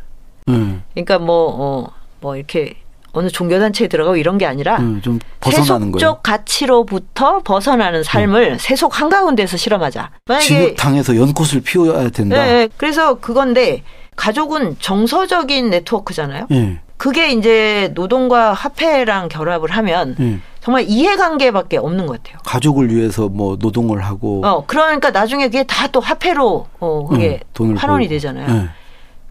네. 0.46 0.82
그러니까 0.94 1.20
뭐, 1.20 1.56
어, 1.58 1.94
뭐 2.20 2.36
이렇게 2.36 2.76
어느 3.16 3.30
종교단체에 3.30 3.88
들어가고 3.88 4.18
이런 4.18 4.38
게 4.38 4.46
아니라 4.46 4.78
음, 4.78 5.02
좀 5.02 5.20
벗어나는 5.40 5.88
세속적 5.88 6.00
거예요. 6.00 6.20
가치로부터 6.22 7.40
벗어나는 7.40 8.04
삶을 8.04 8.52
음. 8.54 8.58
세속 8.60 9.00
한가운데서 9.00 9.58
실험하자. 9.58 10.12
만약에 10.26 10.46
진흙탕에서 10.46 11.16
연꽃을 11.18 11.62
피워야 11.64 12.10
된다. 12.10 12.44
네, 12.44 12.68
그래서 12.78 13.16
그건데 13.16 13.84
가족은 14.16 14.78
정서적인 14.80 15.70
네트워크잖아요. 15.70 16.48
네. 16.50 16.80
그게 16.98 17.32
이제 17.32 17.92
노동과 17.94 18.54
화폐랑 18.54 19.28
결합을 19.30 19.70
하면 19.72 20.16
네. 20.18 20.40
정말 20.62 20.86
이해관계밖에 20.88 21.78
없는 21.78 22.06
것 22.08 22.22
같아요. 22.24 22.40
가족을 22.46 22.90
위해서 22.94 23.28
뭐 23.30 23.58
노동을 23.60 24.02
하고. 24.04 24.42
어 24.46 24.64
그러니까 24.66 25.12
나중에 25.12 25.46
그게 25.46 25.64
다 25.64 25.88
또 25.92 26.00
화폐로 26.02 26.68
어 26.80 27.06
그게 27.08 27.40
음, 27.62 27.78
환원이 27.78 28.08
되잖아요. 28.10 28.48
네. 28.52 28.70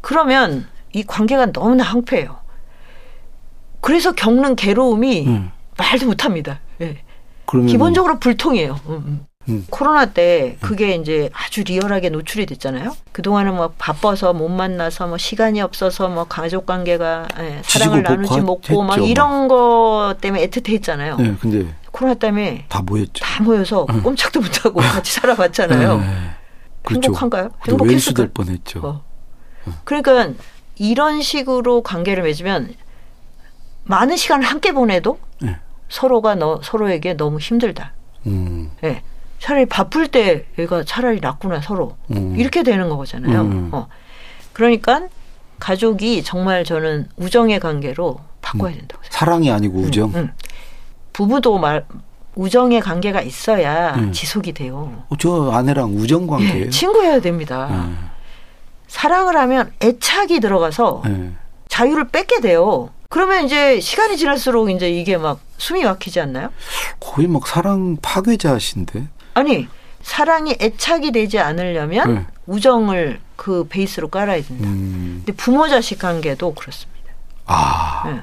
그러면 0.00 0.66
이 0.92 1.02
관계가 1.02 1.52
너무나 1.52 1.82
황폐해요. 1.84 2.36
그래서 3.84 4.12
겪는 4.12 4.56
괴로움이 4.56 5.26
음. 5.26 5.50
말도 5.76 6.06
못합니다. 6.06 6.60
예. 6.80 7.02
기본적으로 7.68 8.18
불통이에요. 8.18 8.80
음, 8.86 8.92
음. 8.92 9.26
음. 9.50 9.66
코로나 9.68 10.06
때 10.06 10.56
그게 10.62 10.94
이제 10.94 11.28
아주 11.34 11.62
리얼하게 11.64 12.08
노출이 12.08 12.46
됐잖아요. 12.46 12.96
그동안은 13.12 13.54
뭐 13.54 13.74
바빠서 13.76 14.32
못 14.32 14.48
만나서 14.48 15.06
뭐 15.08 15.18
시간이 15.18 15.60
없어서 15.60 16.08
뭐 16.08 16.24
가족 16.24 16.64
관계가 16.64 17.28
예, 17.40 17.60
사랑을 17.62 18.02
나누지 18.02 18.40
못고 18.40 18.84
막 18.84 19.06
이런 19.06 19.48
거 19.48 20.14
때문에 20.18 20.46
애틋해 20.46 20.72
했잖아요. 20.76 21.18
네, 21.18 21.36
근데 21.38 21.74
코로나 21.90 22.14
때문에 22.14 22.64
다 22.70 22.80
모였죠. 22.80 23.22
다 23.22 23.42
모여서 23.42 23.86
응. 23.90 24.02
꼼짝도 24.02 24.40
못 24.40 24.64
하고 24.64 24.80
같이 24.80 25.12
살아봤잖아요. 25.12 25.98
네. 25.98 26.06
그렇죠. 26.84 27.08
행복한가요? 27.08 27.50
행복했을 27.68 28.30
뻔했죠. 28.32 28.80
어. 28.82 29.04
그러니까 29.84 30.30
이런 30.76 31.20
식으로 31.20 31.82
관계를 31.82 32.22
맺으면 32.22 32.74
많은 33.84 34.16
시간을 34.16 34.46
함께 34.46 34.72
보내도 34.72 35.18
네. 35.40 35.56
서로가 35.88 36.34
너, 36.34 36.60
서로에게 36.62 37.14
너무 37.14 37.38
힘들다. 37.38 37.92
음. 38.26 38.70
네. 38.80 39.02
차라리 39.38 39.66
바쁠 39.66 40.08
때 40.08 40.46
얘가 40.58 40.84
차라리 40.84 41.20
낫구나 41.20 41.60
서로 41.60 41.96
음. 42.10 42.34
이렇게 42.36 42.62
되는 42.62 42.88
거잖아요. 42.88 43.42
음. 43.42 43.68
어. 43.72 43.88
그러니까 44.52 45.02
가족이 45.58 46.22
정말 46.24 46.64
저는 46.64 47.08
우정의 47.16 47.60
관계로 47.60 48.20
바꿔야 48.40 48.72
음. 48.72 48.78
된다고 48.78 49.02
생각해요. 49.02 49.18
사랑이 49.18 49.50
아니고 49.50 49.78
음, 49.80 49.84
우정. 49.84 50.12
음. 50.14 50.32
부부도 51.12 51.58
말 51.58 51.84
우정의 52.34 52.80
관계가 52.80 53.20
있어야 53.20 53.94
음. 53.96 54.12
지속이 54.12 54.52
돼요. 54.52 55.04
어, 55.08 55.16
저 55.18 55.50
아내랑 55.52 55.94
우정 55.94 56.26
관계예요. 56.26 56.64
네, 56.64 56.70
친구해야 56.70 57.20
됩니다. 57.20 57.68
네. 57.70 57.94
사랑을 58.88 59.36
하면 59.36 59.72
애착이 59.82 60.40
들어가서 60.40 61.02
네. 61.04 61.32
자유를 61.68 62.08
뺏게 62.08 62.40
돼요. 62.40 62.90
그러면 63.14 63.44
이제 63.44 63.78
시간이 63.78 64.16
지날수록 64.16 64.70
이제 64.70 64.90
이게 64.90 65.16
막 65.16 65.38
숨이 65.58 65.84
막히지 65.84 66.18
않나요? 66.18 66.50
거의 66.98 67.28
막 67.28 67.46
사랑 67.46 67.96
파괴자신데. 68.02 69.06
아니 69.34 69.68
사랑이 70.02 70.56
애착이 70.60 71.12
되지 71.12 71.38
않으려면 71.38 72.12
네. 72.12 72.26
우정을 72.46 73.20
그 73.36 73.68
베이스로 73.68 74.08
깔아야 74.08 74.42
된다. 74.42 74.68
음. 74.68 75.22
근데 75.24 75.32
부모 75.36 75.68
자식 75.68 76.00
관계도 76.00 76.54
그렇습니다. 76.54 77.12
아. 77.46 78.02
네. 78.06 78.20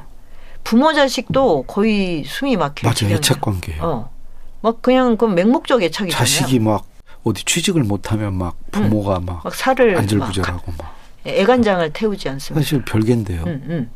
부모 0.65 0.91
자식도 0.91 1.63
거의 1.67 2.25
숨이 2.25 2.57
막혀. 2.57 2.86
맞아 2.86 3.07
애착 3.07 3.39
관계. 3.39 3.77
어. 3.79 4.12
막 4.60 4.81
그냥 4.81 5.15
그 5.15 5.24
맹목적 5.24 5.83
애착이잖아요. 5.83 6.17
자식이 6.19 6.60
막 6.60 6.86
어디 7.24 7.45
취직을 7.45 7.83
못하면 7.86 8.33
막 8.33 8.57
부모가 8.71 9.19
음. 9.19 9.25
막, 9.25 9.41
막 9.45 9.55
살을 9.55 9.98
안절부절하고 10.00 10.74
막, 10.74 10.83
막. 10.83 11.01
애간장을 11.25 11.93
태우지 11.93 12.27
않습니다. 12.27 12.62
사실 12.62 12.83
별개인데요. 12.83 13.43
음, 13.43 13.63
음. 13.69 13.91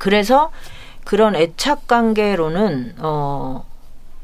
그래서 0.00 0.50
그런 1.04 1.36
애착 1.36 1.86
관계로는 1.86 2.94
어 2.98 3.66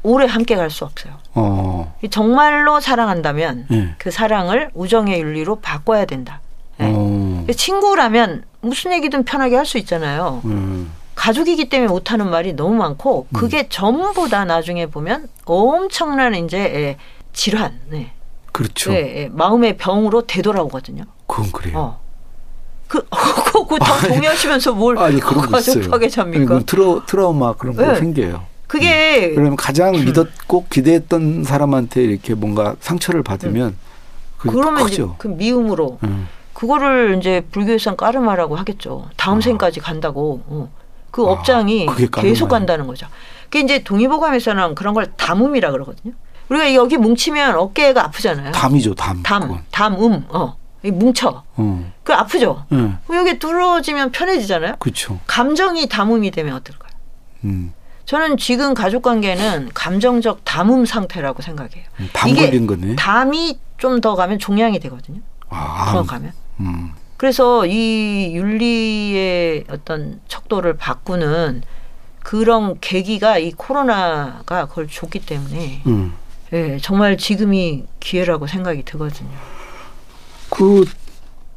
오래 0.01 0.25
함께 0.25 0.55
갈 0.55 0.71
수 0.71 0.85
없어요. 0.85 1.13
어. 1.35 1.95
정말로 2.09 2.79
사랑한다면 2.79 3.67
네. 3.69 3.93
그 3.99 4.09
사랑을 4.09 4.71
우정의 4.73 5.21
윤리로 5.21 5.57
바꿔야 5.57 6.05
된다. 6.05 6.41
네. 6.77 6.91
어. 6.95 7.45
친구라면 7.55 8.43
무슨 8.61 8.91
얘기든 8.93 9.23
편하게 9.23 9.55
할 9.55 9.65
수 9.65 9.77
있잖아요. 9.77 10.41
음. 10.45 10.91
가족이기 11.13 11.69
때문에 11.69 11.91
못하는 11.91 12.27
말이 12.29 12.53
너무 12.53 12.73
많고 12.75 13.27
그게 13.33 13.59
음. 13.59 13.65
전부 13.69 14.29
다 14.29 14.45
나중에 14.45 14.87
보면 14.87 15.27
엄청난 15.45 16.33
이제 16.35 16.57
예, 16.59 16.97
질환, 17.33 17.79
네. 17.89 18.13
그렇죠. 18.51 18.93
예, 18.93 18.97
예, 18.97 19.29
마음의 19.31 19.77
병으로 19.77 20.25
되돌아오거든요. 20.25 21.03
그건 21.27 21.51
그래요. 21.51 21.77
어. 21.77 21.99
그, 22.87 23.05
그거 23.09 23.77
다 23.77 24.07
동의하시면서 24.07 24.73
뭘 24.73 24.97
아니, 24.97 25.19
그런 25.19 25.45
가족 25.51 25.89
파괴자입니까? 25.89 26.59
트라, 26.65 27.05
트라우마 27.05 27.53
그런 27.53 27.75
거 27.75 27.85
네. 27.85 27.95
생겨요. 27.95 28.45
그게 28.67 29.29
음. 29.29 29.35
그러면 29.35 29.55
가장 29.55 29.95
음. 29.95 30.05
믿었고 30.05 30.65
기대했던 30.69 31.43
사람한테 31.43 32.03
이렇게 32.03 32.33
뭔가 32.33 32.75
상처를 32.79 33.23
받으면 33.23 33.69
음. 33.69 33.77
그러면. 34.37 34.87
이제 34.87 35.05
그 35.17 35.27
미움으로 35.27 35.99
음. 36.03 36.27
그거를 36.53 37.17
이제 37.19 37.45
불교에선 37.51 37.97
까르마라고 37.97 38.55
하겠죠. 38.55 39.09
다음 39.15 39.37
아. 39.37 39.41
생까지 39.41 39.79
간다고. 39.79 40.41
어. 40.47 40.69
그 41.11 41.23
아, 41.25 41.31
업장이 41.31 41.87
계속 42.11 42.49
간다는 42.49 42.85
거죠. 42.85 43.07
그게 43.45 43.61
이제 43.61 43.83
동의보감에서는 43.83 44.75
그런 44.75 44.93
걸 44.93 45.07
담음이라 45.15 45.71
그러거든요. 45.71 46.13
우리가 46.49 46.73
여기 46.73 46.97
뭉치면 46.97 47.55
어깨가 47.55 48.05
아프잖아요. 48.05 48.51
담이죠, 48.51 48.93
담. 48.95 49.21
담, 49.23 49.63
담음. 49.71 50.25
어. 50.29 50.55
뭉쳐. 50.83 51.43
어. 51.55 51.91
그 52.03 52.13
아프죠. 52.13 52.65
네. 52.69 52.93
여기 53.13 53.39
뚫어지면 53.39 54.11
편해지잖아요. 54.11 54.75
그렇죠. 54.79 55.19
감정이 55.27 55.87
담음이 55.89 56.31
되면 56.31 56.55
어떨까요? 56.55 56.91
음. 57.45 57.73
저는 58.05 58.37
지금 58.37 58.73
가족 58.73 59.01
관계는 59.03 59.71
감정적 59.73 60.45
담음 60.45 60.85
상태라고 60.85 61.41
생각해요. 61.41 61.83
음, 61.99 62.09
담 62.13 62.33
걸린 62.33 62.65
거네. 62.65 62.95
담이 62.95 63.59
좀 63.77 63.99
더 64.01 64.15
가면 64.15 64.39
종양이 64.39 64.79
되거든요. 64.79 65.19
아, 65.49 65.91
더 65.91 66.03
가면. 66.03 66.31
음. 66.61 66.91
그래서 67.17 67.65
이 67.65 68.31
윤리의 68.35 69.65
어떤 69.69 70.19
척도를 70.27 70.77
바꾸는 70.77 71.63
그런 72.19 72.79
계기가 72.79 73.37
이 73.37 73.51
코로나가 73.51 74.65
그걸 74.67 74.87
줬기 74.87 75.19
때문에 75.25 75.81
음. 75.87 76.13
예, 76.53 76.77
정말 76.81 77.17
지금이 77.17 77.85
기회라고 77.99 78.47
생각이 78.47 78.83
들거든요. 78.83 79.29
그 80.49 80.85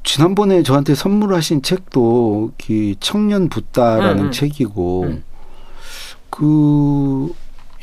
지난번에 0.03 0.63
저한테 0.63 0.95
선물하신 0.95 1.63
책도 1.63 2.53
그 2.65 2.95
청년 3.01 3.49
붓다라는 3.49 4.19
음, 4.19 4.27
음. 4.27 4.33
책이고 4.33 5.03
음. 5.05 5.25
그, 6.31 7.33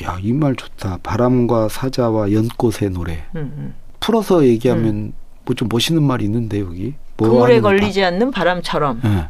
야, 0.04 0.17
이 0.22 0.32
말 0.34 0.56
좋다. 0.56 1.00
바람과 1.04 1.70
사자와 1.70 2.32
연꽃의 2.32 2.91
노래. 2.91 3.26
음, 3.36 3.54
음. 3.58 3.74
풀어서 4.00 4.46
얘기하면 4.46 4.86
음. 4.86 5.13
뭐좀 5.46 5.67
멋있는 5.70 6.02
말이 6.02 6.26
있는데, 6.26 6.60
여기. 6.62 6.96
뭐 7.17 7.30
그물에 7.30 7.60
걸리지 7.62 8.02
바... 8.02 8.08
않는 8.08 8.32
바람처럼. 8.32 9.02
네. 9.04 9.28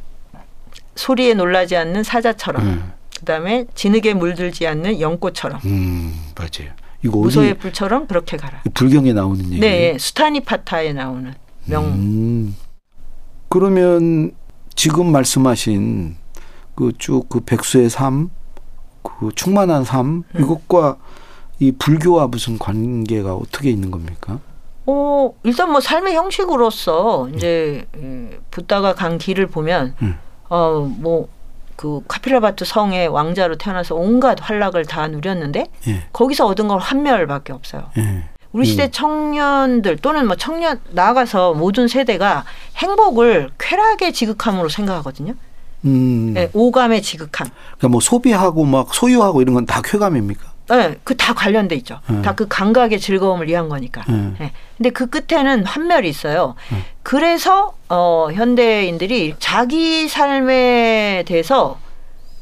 소리에 0.95 1.33
놀라지 1.33 1.75
않는 1.75 2.03
사자처럼. 2.03 2.63
네. 2.65 2.81
그다음에 3.19 3.65
진흙에 3.73 4.13
물들지 4.13 4.67
않는 4.67 4.99
연꽃처럼. 5.01 5.59
음, 5.65 6.13
맞아요. 6.35 6.71
이거 7.03 7.17
무소의 7.17 7.55
불처럼 7.55 8.07
그렇게 8.07 8.37
가라. 8.37 8.61
불경에 8.73 9.13
나오는 9.13 9.43
얘기. 9.45 9.59
네, 9.59 9.97
수타니파타에 9.99 10.93
나오는 10.93 11.33
명. 11.67 11.85
음. 11.85 12.55
그러면 13.49 14.31
지금 14.75 15.11
말씀하신 15.11 16.15
그 16.75 16.91
쭉그 16.97 17.27
그 17.29 17.39
백수의 17.41 17.89
삶 17.89 18.29
그 19.19 19.31
충만한 19.33 19.83
삶 19.83 20.23
음. 20.35 20.41
이것과 20.41 20.97
이 21.59 21.71
불교와 21.71 22.27
무슨 22.27 22.59
관계가 22.59 23.33
어떻게 23.33 23.69
있는 23.69 23.89
겁니까? 23.89 24.39
어 24.85 25.33
일단 25.43 25.71
뭐 25.71 25.81
삶의 25.81 26.15
형식으로서 26.15 27.29
이제 27.29 27.85
음. 27.95 28.39
붓다가 28.51 28.93
간 28.93 29.17
길을 29.17 29.47
보면 29.47 29.95
음. 30.01 30.17
어뭐 30.49 31.27
그 31.75 32.01
카피라바트 32.07 32.65
성의 32.65 33.07
왕자로 33.07 33.57
태어나서 33.57 33.95
온갖 33.95 34.37
활락을 34.41 34.85
다 34.85 35.07
누렸는데 35.07 35.65
예. 35.87 36.07
거기서 36.11 36.47
얻은 36.47 36.67
건 36.67 36.79
환멸밖에 36.79 37.53
없어요. 37.53 37.89
예. 37.97 38.23
우리 38.51 38.65
시대 38.65 38.85
음. 38.85 38.91
청년들 38.91 39.97
또는 39.97 40.27
뭐 40.27 40.35
청년 40.35 40.79
나아가서 40.91 41.53
모든 41.53 41.87
세대가 41.87 42.45
행복을 42.77 43.51
쾌락의 43.59 44.13
지극함으로 44.13 44.69
생각하거든요. 44.69 45.33
음. 45.85 46.31
네, 46.33 46.49
오감의 46.53 47.01
지극함. 47.01 47.49
그러니까 47.77 47.87
뭐 47.89 47.99
소비하고 48.01 48.65
막 48.65 48.93
소유하고 48.93 49.41
이런 49.41 49.53
건 49.53 49.65
다 49.65 49.81
쾌감입니까? 49.83 50.53
네, 50.69 50.95
그 51.03 51.15
다 51.15 51.33
관련돼 51.33 51.75
있죠. 51.77 51.99
네. 52.09 52.21
다그 52.21 52.47
감각의 52.49 52.99
즐거움을 52.99 53.47
위한 53.47 53.69
거니까. 53.69 54.03
네. 54.07 54.33
네. 54.39 54.51
근데 54.77 54.89
그 54.89 55.07
끝에는 55.07 55.65
환멸이 55.65 56.09
있어요. 56.09 56.55
네. 56.71 56.83
그래서 57.03 57.73
어 57.89 58.29
현대인들이 58.33 59.35
자기 59.39 60.07
삶에 60.09 61.23
대해서 61.27 61.77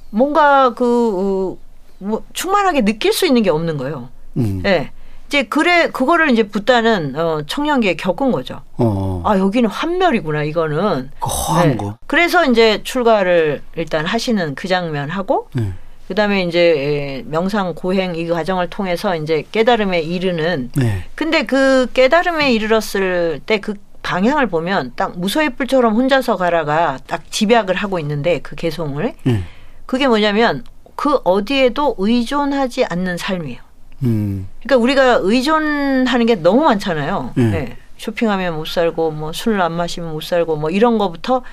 뭔가 0.09 0.73
그 0.73 1.57
어, 1.59 1.65
뭐, 1.99 2.23
충만하게 2.33 2.83
느낄 2.85 3.11
수 3.13 3.25
있는 3.27 3.43
게 3.43 3.49
없는 3.49 3.77
거예요. 3.77 4.09
음. 4.37 4.61
네. 4.63 4.91
이제 5.35 5.43
그래 5.43 5.89
그거를 5.89 6.29
이제 6.31 6.43
붓다는 6.43 7.15
어, 7.17 7.41
청년기에 7.45 7.95
겪은 7.95 8.31
거죠. 8.31 8.61
어. 8.77 9.21
아 9.25 9.37
여기는 9.37 9.69
환멸이구나 9.69 10.43
이거는. 10.43 11.11
허한 11.21 11.71
네. 11.71 11.77
거. 11.77 11.97
그래서 12.07 12.45
이제 12.45 12.81
출가를 12.83 13.61
일단 13.75 14.05
하시는 14.05 14.55
그 14.55 14.69
장면 14.69 15.09
하고. 15.09 15.49
네. 15.53 15.73
그다음에 16.07 16.43
이제 16.43 17.23
명상 17.27 17.73
고행 17.75 18.15
이 18.15 18.27
과정을 18.27 18.69
통해서 18.69 19.15
이제 19.15 19.43
깨달음에 19.51 20.01
이르는. 20.01 20.71
네. 20.75 21.03
근데 21.15 21.45
그 21.45 21.87
깨달음에 21.93 22.53
이르렀을 22.53 23.41
때 23.45 23.59
그 23.59 23.73
방향을 24.03 24.47
보면 24.47 24.93
딱 24.95 25.17
무소의 25.17 25.55
뿔처럼 25.55 25.95
혼자서 25.95 26.37
가라가 26.37 26.99
딱 27.07 27.23
집약을 27.31 27.73
하고 27.75 27.97
있는데 27.99 28.39
그 28.39 28.55
개송을. 28.55 29.15
네. 29.23 29.43
그게 29.87 30.07
뭐냐면 30.07 30.63
그 30.95 31.19
어디에도 31.23 31.95
의존하지 31.97 32.85
않는 32.85 33.17
삶이에요. 33.17 33.64
음. 34.03 34.47
그러니까 34.63 34.83
우리가 34.83 35.19
의존하는 35.21 36.25
게 36.25 36.35
너무 36.35 36.63
많잖아요. 36.63 37.33
음. 37.37 37.51
네. 37.51 37.77
쇼핑하면 37.97 38.55
못 38.55 38.67
살고 38.67 39.11
뭐술안 39.11 39.71
마시면 39.71 40.11
못 40.11 40.21
살고 40.21 40.57
뭐 40.57 40.69
이런 40.69 40.97
거부터 40.97 41.43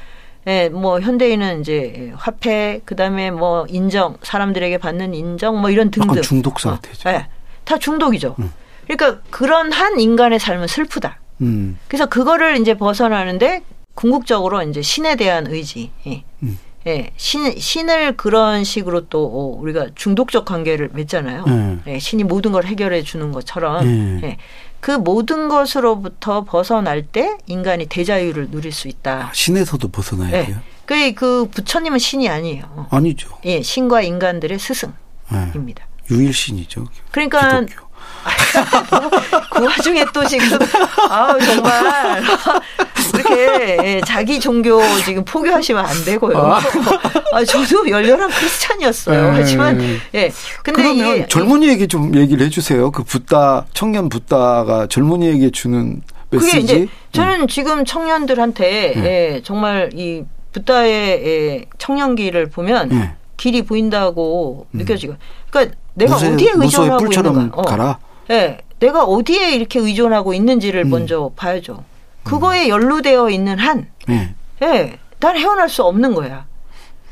예, 0.48 0.68
뭐 0.68 0.98
현대인은 0.98 1.61
이제 1.61 2.12
화폐 2.16 2.81
그다음에 2.85 3.31
뭐 3.31 3.64
인정 3.68 4.16
사람들에게 4.22 4.78
받는 4.78 5.14
인정 5.14 5.61
뭐 5.61 5.70
이런 5.70 5.90
등등 5.90 6.20
중독 6.20 6.59
상태죠. 6.59 7.09
어, 7.09 7.12
예, 7.12 7.28
다 7.64 7.78
중독이죠. 7.78 8.35
음. 8.40 8.52
그러니까 8.88 9.20
그런 9.31 9.70
한 9.70 10.00
인간의 10.00 10.40
삶은 10.40 10.66
슬프다. 10.66 11.18
음. 11.42 11.78
그래서 11.87 12.07
그거를 12.07 12.61
이제 12.61 12.74
벗어나는데 12.74 13.62
궁극적으로 13.94 14.62
이제 14.62 14.83
신에 14.83 15.14
대한 15.14 15.46
의지. 15.46 15.92
예. 16.07 16.24
음. 16.42 16.59
예, 16.87 17.12
신, 17.16 17.59
신을 17.59 18.16
그런 18.16 18.64
식으로 18.64 19.09
또 19.09 19.25
어, 19.25 19.61
우리가 19.61 19.88
중독적 19.95 20.45
관계를 20.45 20.90
맺잖아요. 20.92 21.45
음. 21.47 21.83
예, 21.87 21.99
신이 21.99 22.25
모든 22.25 22.53
걸 22.53 22.64
해결해 22.64 23.03
주는 23.03 23.31
것처럼 23.33 23.87
음. 23.87 24.21
예, 24.25 24.37
그 24.81 24.90
모든 24.90 25.49
것으로부터 25.49 26.45
벗어날 26.45 27.03
때 27.03 27.37
인간이 27.47 27.87
대자유를 27.87 28.51
누릴 28.51 28.73
수 28.73 28.88
있다. 28.88 29.29
아, 29.29 29.31
신에서도 29.33 29.87
벗어나야 29.88 30.40
예. 30.40 30.47
돼요. 30.47 30.57
그, 30.85 31.14
그 31.14 31.49
부처님은 31.51 31.99
신이 31.99 32.29
아니에요. 32.29 32.88
아니죠. 32.90 33.31
예, 33.45 33.62
신과 33.62 34.03
인간들의 34.03 34.59
스승입니다. 34.59 35.87
네. 35.87 35.92
유일신이죠. 36.11 36.87
그러니까 37.12 37.61
기독교. 37.61 37.91
그 39.50 39.64
와중에 39.64 40.04
또 40.12 40.24
지금 40.26 40.58
아 41.08 41.37
정말 41.38 42.22
이렇게 43.14 43.78
예, 43.82 44.00
자기 44.04 44.40
종교 44.40 44.80
지금 45.04 45.24
포기하시면 45.24 45.85
안 45.85 46.04
되고요. 46.04 46.38
아, 46.38 46.61
아 47.32 47.44
저도 47.44 47.88
열렬한 47.88 48.30
크리스찬이었어요. 48.30 49.32
네. 49.32 49.38
하지만 49.38 49.80
예 50.14 50.30
근데 50.62 50.82
그러면 50.82 51.16
이게 51.16 51.26
젊은이에게 51.26 51.87
좀 51.87 52.14
얘기를 52.16 52.44
해주세요. 52.46 52.90
그 52.90 53.02
붓다 53.02 53.66
청년 53.74 54.08
붓다가 54.08 54.87
젊은이에게 54.88 55.50
주는 55.50 56.02
메시지. 56.30 56.50
그게 56.50 56.61
이제 56.61 56.88
저는 57.12 57.42
음. 57.42 57.48
지금 57.48 57.85
청년들한테 57.85 58.94
네. 58.96 59.04
예, 59.04 59.40
정말 59.42 59.90
이 59.94 60.24
붓다의 60.52 61.22
예, 61.24 61.64
청년기를 61.78 62.50
보면 62.50 62.88
네. 62.88 63.14
길이 63.37 63.62
보인다고 63.62 64.66
음. 64.70 64.78
느껴지고. 64.78 65.16
그러니까 65.50 65.76
내가 65.94 66.14
무쇠, 66.14 66.32
어디에 66.32 66.52
의존하고 66.54 67.06
있는가. 67.06 67.61
어. 67.61 67.62
가라. 67.62 67.98
예. 68.30 68.58
내가 68.80 69.04
어디에 69.04 69.54
이렇게 69.54 69.78
의존하고 69.78 70.35
있는지를 70.35 70.85
음. 70.87 70.90
먼저 70.90 71.30
봐야죠. 71.37 71.85
그거에 72.24 72.68
연루되어 72.68 73.30
있는 73.30 73.58
한, 73.58 73.87
예. 74.08 74.35
예. 74.62 74.98
난 75.20 75.37
헤어날 75.37 75.68
수 75.68 75.82
없는 75.85 76.14
거야. 76.14 76.46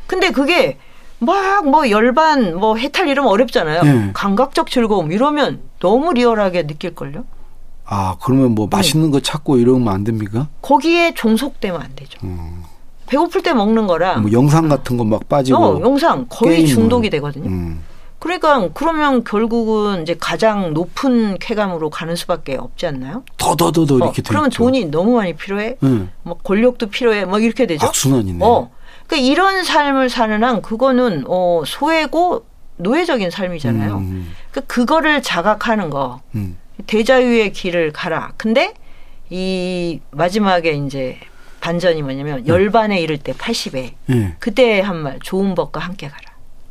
근데 0.07 0.31
그게 0.31 0.79
막 1.21 1.65
뭐 1.65 1.91
열반 1.91 2.57
뭐 2.57 2.77
해탈 2.77 3.09
이러면 3.09 3.31
어렵잖아요. 3.31 3.83
예. 3.85 4.11
감각적 4.15 4.71
즐거움 4.71 5.13
이러면 5.13 5.61
너무 5.79 6.13
리얼하게 6.13 6.63
느낄걸요. 6.65 7.25
아, 7.85 8.17
그러면 8.23 8.53
뭐 8.55 8.69
맛있는 8.71 9.07
네. 9.07 9.13
거 9.13 9.21
찾고 9.21 9.57
이러면 9.59 9.93
안 9.93 10.05
됩니까? 10.05 10.49
거기에 10.63 11.13
종속되면 11.15 11.81
안 11.81 11.91
되죠. 11.97 12.19
음. 12.25 12.63
배고플 13.07 13.43
때 13.43 13.53
먹는 13.53 13.87
거랑 13.89 14.23
뭐 14.23 14.31
영상 14.33 14.69
같은 14.69 14.97
거 14.97 15.05
막 15.05 15.29
빠지고 15.29 15.59
어, 15.59 15.81
영상 15.81 16.25
거의 16.29 16.59
게임을. 16.59 16.69
중독이 16.75 17.11
되거든요. 17.11 17.49
음. 17.49 17.83
그러니까 18.21 18.69
그러면 18.75 19.25
결국은 19.25 20.03
이제 20.03 20.15
가장 20.21 20.73
높은 20.75 21.39
쾌감으로 21.39 21.91
가는 21.91 22.15
수밖에 22.15 22.55
없지 22.57 22.87
않나요? 22.87 23.25
더 23.39 23.57
더 23.57 23.73
더더 23.73 23.97
이렇게 23.97 24.21
어, 24.21 24.25
그러면 24.29 24.51
돈이 24.51 24.85
너무 24.87 25.17
많이 25.17 25.35
필요해. 25.35 25.79
음. 25.83 26.13
뭐 26.23 26.37
권력도 26.45 26.87
필요해. 26.91 27.25
뭐 27.25 27.39
이렇게 27.41 27.67
되죠. 27.67 27.87
악순환이네. 27.87 28.45
어. 28.45 28.71
그러니까 29.07 29.27
이런 29.29 29.65
삶을 29.65 30.09
사는 30.11 30.45
한 30.45 30.63
그거는 30.63 31.25
어 31.27 31.63
소외고 31.67 32.45
노예적인 32.77 33.31
삶이잖아요. 33.31 33.97
음. 33.97 34.33
그러니까 34.53 34.73
그거를 34.73 35.23
자각하는 35.23 35.91
거. 35.91 36.21
음. 36.35 36.57
대자유의 36.87 37.53
길을 37.53 37.93
가라. 37.93 38.33
근데 38.37 38.75
이 39.31 40.01
마지막에 40.11 40.73
이제 40.73 41.19
반전이 41.61 42.03
뭐냐면 42.03 42.41
음. 42.41 42.47
열반에 42.47 43.01
이를 43.01 43.19
때 43.19 43.33
80에 43.33 43.93
음. 44.11 44.35
그때 44.39 44.81
한 44.81 44.97
말 45.03 45.19
좋은 45.23 45.55
법과 45.55 45.81
함께 45.81 46.09
가라. 46.09 46.30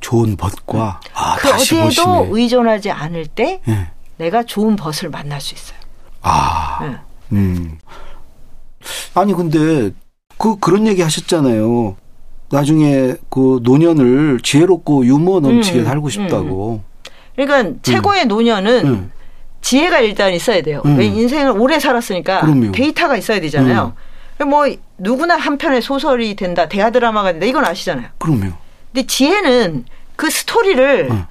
좋은 0.09 0.35
벗과 0.35 0.99
아, 1.13 1.35
그 1.37 1.49
어디에도 1.49 1.85
보시네. 1.85 2.27
의존하지 2.31 2.89
않을 2.89 3.27
때 3.27 3.61
네. 3.65 3.91
내가 4.17 4.41
좋은 4.41 4.75
벗을 4.75 5.09
만날 5.11 5.39
수 5.39 5.53
있어요. 5.53 5.77
아, 6.23 6.79
네. 6.81 6.97
음. 7.33 7.77
아니 9.13 9.33
근데 9.35 9.91
그 10.39 10.57
그런 10.57 10.87
얘기 10.87 11.03
하셨잖아요. 11.03 11.95
나중에 12.49 13.17
그 13.29 13.59
노년을 13.61 14.39
지혜롭고 14.41 15.05
유머 15.05 15.41
넘치게 15.41 15.79
음, 15.79 15.85
살고 15.85 16.09
싶다고. 16.09 16.81
음. 16.83 17.11
그러니까 17.35 17.79
최고의 17.83 18.25
노년은 18.25 18.87
음. 18.87 19.11
지혜가 19.61 19.99
일단 19.99 20.33
있어야 20.33 20.63
돼요. 20.63 20.81
왜 20.85 21.05
인생을 21.05 21.51
오래 21.51 21.79
살았으니까 21.79 22.41
그럼요. 22.41 22.71
데이터가 22.71 23.15
있어야 23.15 23.39
되잖아요. 23.41 23.93
뭐 24.47 24.65
누구나 24.97 25.35
한 25.35 25.59
편의 25.59 25.83
소설이 25.83 26.35
된다, 26.35 26.67
대하 26.67 26.89
드라마가 26.89 27.33
된다 27.33 27.45
이건 27.45 27.63
아시잖아요. 27.65 28.07
그럼요. 28.17 28.53
근데 28.91 29.05
지혜는 29.05 29.85
그 30.19 30.29
스토리를 30.29 31.07
어. 31.11 31.27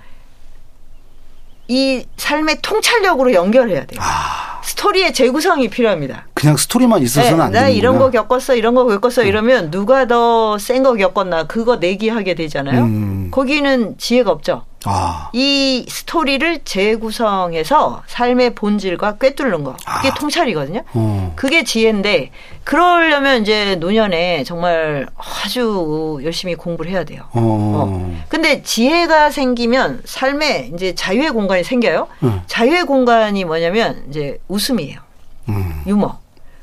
이 1.68 2.06
삶의 2.16 2.60
통찰력으로 2.62 3.34
연결해야 3.34 3.84
돼요. 3.84 4.00
아. 4.02 4.62
스토리의 4.64 5.12
재구성이 5.12 5.68
필요합니다. 5.68 6.27
그냥 6.38 6.56
스토리만 6.56 7.02
있어서는 7.02 7.36
네, 7.38 7.42
안 7.44 7.52
되는 7.52 7.62
나 7.66 7.68
이런 7.68 7.98
거 7.98 8.10
겪었어, 8.10 8.54
이런 8.54 8.74
거 8.74 8.86
겪었어 8.86 9.22
어. 9.22 9.24
이러면 9.24 9.70
누가 9.70 10.06
더 10.06 10.56
센 10.58 10.82
거 10.82 10.94
겪었나 10.94 11.44
그거 11.46 11.76
내기하게 11.76 12.34
되잖아요. 12.34 12.82
음. 12.84 13.28
거기는 13.30 13.96
지혜가 13.98 14.30
없죠. 14.30 14.62
아. 14.84 15.28
이 15.32 15.84
스토리를 15.88 16.60
재구성해서 16.64 18.02
삶의 18.06 18.54
본질과 18.54 19.16
꿰뚫는 19.18 19.64
거. 19.64 19.76
그게 19.96 20.08
아. 20.08 20.14
통찰이거든요. 20.14 20.82
어. 20.94 21.32
그게 21.36 21.64
지혜인데 21.64 22.30
그러려면 22.64 23.42
이제 23.42 23.74
노년에 23.76 24.44
정말 24.44 25.06
아주 25.16 26.20
열심히 26.22 26.54
공부를 26.54 26.90
해야 26.92 27.04
돼요. 27.04 27.22
어. 27.32 27.40
어. 27.40 28.24
근데 28.28 28.62
지혜가 28.62 29.30
생기면 29.30 30.02
삶에 30.04 30.70
이제 30.74 30.94
자유의 30.94 31.30
공간이 31.32 31.64
생겨요. 31.64 32.06
음. 32.22 32.40
자유의 32.46 32.84
공간이 32.84 33.44
뭐냐면 33.44 34.04
이제 34.08 34.38
웃음이에요. 34.48 35.00
음. 35.48 35.82
유머. 35.86 36.18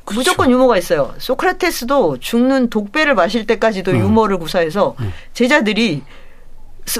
그렇죠. 0.05 0.19
무조건 0.19 0.51
유머가 0.51 0.77
있어요. 0.77 1.13
소크라테스도 1.17 2.19
죽는 2.19 2.69
독배를 2.69 3.15
마실 3.15 3.45
때까지도 3.45 3.91
음. 3.91 3.99
유머를 3.99 4.37
구사해서 4.37 4.95
음. 4.99 5.11
제자들이 5.33 6.03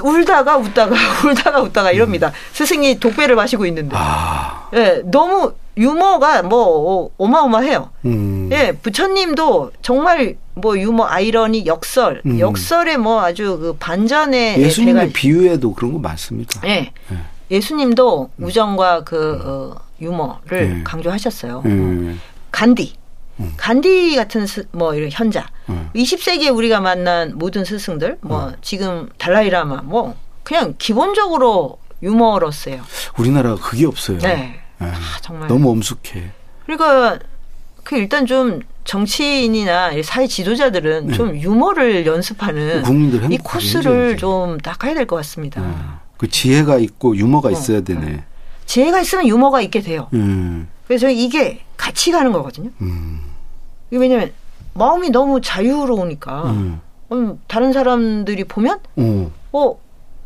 울다가 0.02 0.56
웃다가 0.56 0.94
울다가 1.26 1.60
웃다가 1.62 1.92
이럽니다. 1.92 2.28
음. 2.28 2.32
스승이 2.52 2.98
독배를 2.98 3.36
마시고 3.36 3.64
있는데. 3.66 3.94
아. 3.96 4.68
예, 4.74 5.02
너무 5.04 5.54
유머가 5.76 6.42
뭐 6.42 7.10
어마어마해요. 7.16 7.90
음. 8.04 8.50
예, 8.52 8.72
부처님도 8.72 9.72
정말 9.82 10.36
뭐 10.54 10.78
유머, 10.78 11.04
아이러니, 11.04 11.66
역설, 11.66 12.22
음. 12.26 12.40
역설에 12.40 12.96
뭐 12.96 13.20
아주 13.22 13.58
그 13.58 13.76
반전의 13.78 14.60
예수님의 14.60 15.12
비유에도 15.12 15.74
그런 15.74 15.92
거 15.92 15.98
많습니다. 15.98 16.60
예. 16.66 16.92
예. 17.12 17.18
예수님도 17.50 18.30
음. 18.36 18.44
우정과 18.44 19.04
그 19.04 19.34
음. 19.34 19.40
어, 19.44 19.74
유머를 20.00 20.78
예. 20.78 20.82
강조하셨어요. 20.82 21.62
어. 21.64 22.16
간디. 22.56 22.94
음. 23.38 23.52
간디 23.58 24.16
같은 24.16 24.46
스, 24.46 24.64
뭐 24.72 24.94
이런 24.94 25.10
현자. 25.12 25.46
음. 25.68 25.90
20세기에 25.94 26.56
우리가 26.56 26.80
만난 26.80 27.32
모든 27.36 27.66
스승들, 27.66 28.16
뭐 28.22 28.46
음. 28.48 28.54
지금 28.62 29.10
달라이라마, 29.18 29.82
뭐 29.82 30.16
그냥 30.42 30.74
기본적으로 30.78 31.78
유머러스요. 32.02 32.80
우리나라가 33.18 33.56
그게 33.60 33.84
없어요. 33.84 34.18
네. 34.20 34.34
네. 34.36 34.60
아, 34.78 34.94
정말 35.20 35.48
너무 35.48 35.70
엄숙해. 35.70 36.30
그러니까 36.64 37.18
그 37.84 37.96
일단 37.98 38.24
좀 38.24 38.60
정치인이나 38.84 39.90
사회 40.02 40.26
지도자들은 40.26 41.08
네. 41.08 41.14
좀 41.14 41.36
유머를 41.36 42.06
연습하는 42.06 42.82
국민들 42.82 43.30
이 43.30 43.36
코스를 43.36 44.16
좀 44.16 44.56
닦아야 44.58 44.94
될 44.94 45.06
것 45.06 45.16
같습니다. 45.16 45.60
네. 45.60 45.68
그 46.16 46.26
지혜가 46.30 46.78
있고 46.78 47.14
유머가 47.16 47.50
어, 47.50 47.52
있어야 47.52 47.82
되네. 47.82 48.00
네. 48.06 48.24
지혜가 48.64 49.00
있으면 49.02 49.26
유머가 49.28 49.60
있게 49.60 49.80
돼요. 49.82 50.08
음. 50.14 50.68
그래서 50.86 51.08
이게 51.10 51.60
같이 51.76 52.12
가는 52.12 52.32
거거든요. 52.32 52.70
음. 52.80 53.20
왜냐면 53.90 54.32
마음이 54.74 55.10
너무 55.10 55.40
자유로우니까 55.40 56.50
음. 56.50 56.80
음 57.12 57.40
다른 57.46 57.72
사람들이 57.72 58.44
보면 58.44 58.80
어, 58.96 59.30
어 59.52 59.78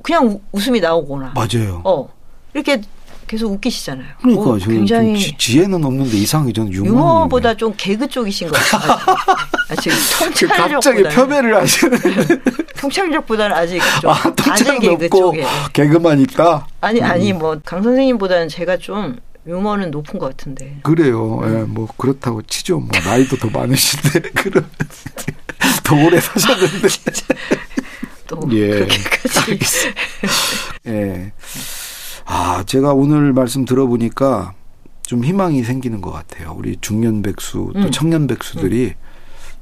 그냥 0.02 0.26
우, 0.26 0.40
웃음이 0.52 0.80
나오거나 0.80 1.34
맞아요. 1.34 1.82
어 1.84 2.08
이렇게 2.54 2.80
계속 3.26 3.52
웃기시잖아요. 3.52 4.08
그러니까 4.20 4.42
오, 4.42 4.56
굉장히 4.56 5.36
지 5.36 5.60
혜는 5.60 5.84
없는데 5.84 6.16
이상하게 6.16 6.52
저는 6.52 6.72
유머 6.72 6.88
유머보다 6.88 7.54
좀 7.54 7.72
개그 7.76 8.08
쪽이신 8.08 8.48
것 8.48 8.58
같아요. 8.58 8.98
아직 9.68 9.92
통찰력 10.18 10.70
갑자기 10.72 11.02
표배를 11.04 11.54
하시는 11.56 11.98
통찰력보다는 12.80 13.54
아직 13.54 13.80
좀 14.00 14.10
아, 14.10 14.16
아직 14.50 14.78
개그 14.80 15.10
쪽에 15.10 15.44
개그만 15.72 16.18
있다. 16.20 16.66
아니 16.80 17.00
아니 17.02 17.30
음. 17.30 17.38
뭐강 17.38 17.82
선생님보다는 17.84 18.48
제가 18.48 18.78
좀 18.78 19.16
유머는 19.46 19.90
높은 19.90 20.18
것 20.18 20.26
같은데. 20.26 20.78
그래요. 20.82 21.40
예, 21.44 21.62
뭐 21.64 21.88
그렇다고 21.96 22.42
치죠. 22.42 22.78
뭐 22.78 22.88
나이도 23.04 23.36
더 23.36 23.48
많으신데 23.50 24.20
그런 24.36 24.68
더 25.84 25.96
오래 25.96 26.20
사셨는데. 26.20 26.88
또 28.26 28.48
예. 28.52 28.68
그렇게까지. 28.70 29.94
예. 30.86 31.32
아 32.26 32.62
제가 32.64 32.92
오늘 32.92 33.32
말씀 33.32 33.64
들어보니까 33.64 34.54
좀 35.02 35.24
희망이 35.24 35.64
생기는 35.64 36.00
것 36.00 36.12
같아요. 36.12 36.54
우리 36.56 36.76
중년 36.80 37.22
백수 37.22 37.72
또 37.74 37.80
음. 37.80 37.90
청년 37.90 38.26
백수들이 38.28 38.94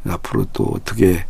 음. 0.04 0.10
앞으로 0.10 0.44
또 0.52 0.64
어떻게 0.64 1.24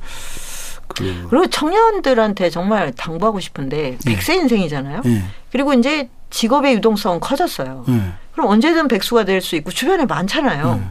그 0.88 1.28
그리고 1.30 1.46
청년들한테 1.46 2.50
정말 2.50 2.92
당부하고 2.92 3.38
싶은데 3.38 3.98
예. 4.04 4.10
백세 4.10 4.34
인생이잖아요. 4.34 5.02
예. 5.04 5.22
그리고 5.52 5.74
이제 5.74 6.08
직업의 6.30 6.74
유동성 6.74 7.20
커졌어요. 7.20 7.84
네. 7.86 8.12
그럼 8.38 8.52
언제든 8.52 8.86
백수가 8.86 9.24
될 9.24 9.40
수 9.40 9.56
있고 9.56 9.72
주변에 9.72 10.06
많잖아요. 10.06 10.76
네. 10.76 10.82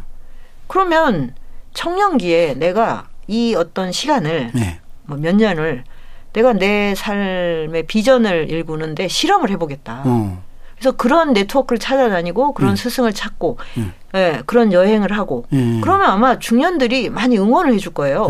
그러면 0.68 1.34
청년기에 1.74 2.56
내가 2.56 3.08
이 3.28 3.56
어떤 3.56 3.94
시간을 3.94 4.52
네. 4.54 4.82
뭐몇 5.04 5.36
년을 5.38 5.86
내가 6.34 6.52
내 6.52 6.94
삶의 6.94 7.88
비전을 7.88 8.50
일구는데 8.50 9.08
실험을 9.08 9.50
해보겠다. 9.52 10.04
어. 10.06 10.44
그래서 10.76 10.92
그런 10.98 11.32
네트워크를 11.32 11.80
찾아다니고 11.80 12.54
그런 12.54 12.72
음. 12.72 12.76
스승을 12.76 13.14
찾고 13.14 13.58
음. 13.78 13.94
예, 14.16 14.42
그런 14.46 14.74
여행을 14.74 15.14
하고 15.14 15.46
음. 15.54 15.80
그러면 15.82 16.10
아마 16.10 16.40
중년들이 16.40 17.10
많이 17.10 17.38
응원을 17.38 17.74
해줄 17.74 17.94
거예요. 17.94 18.28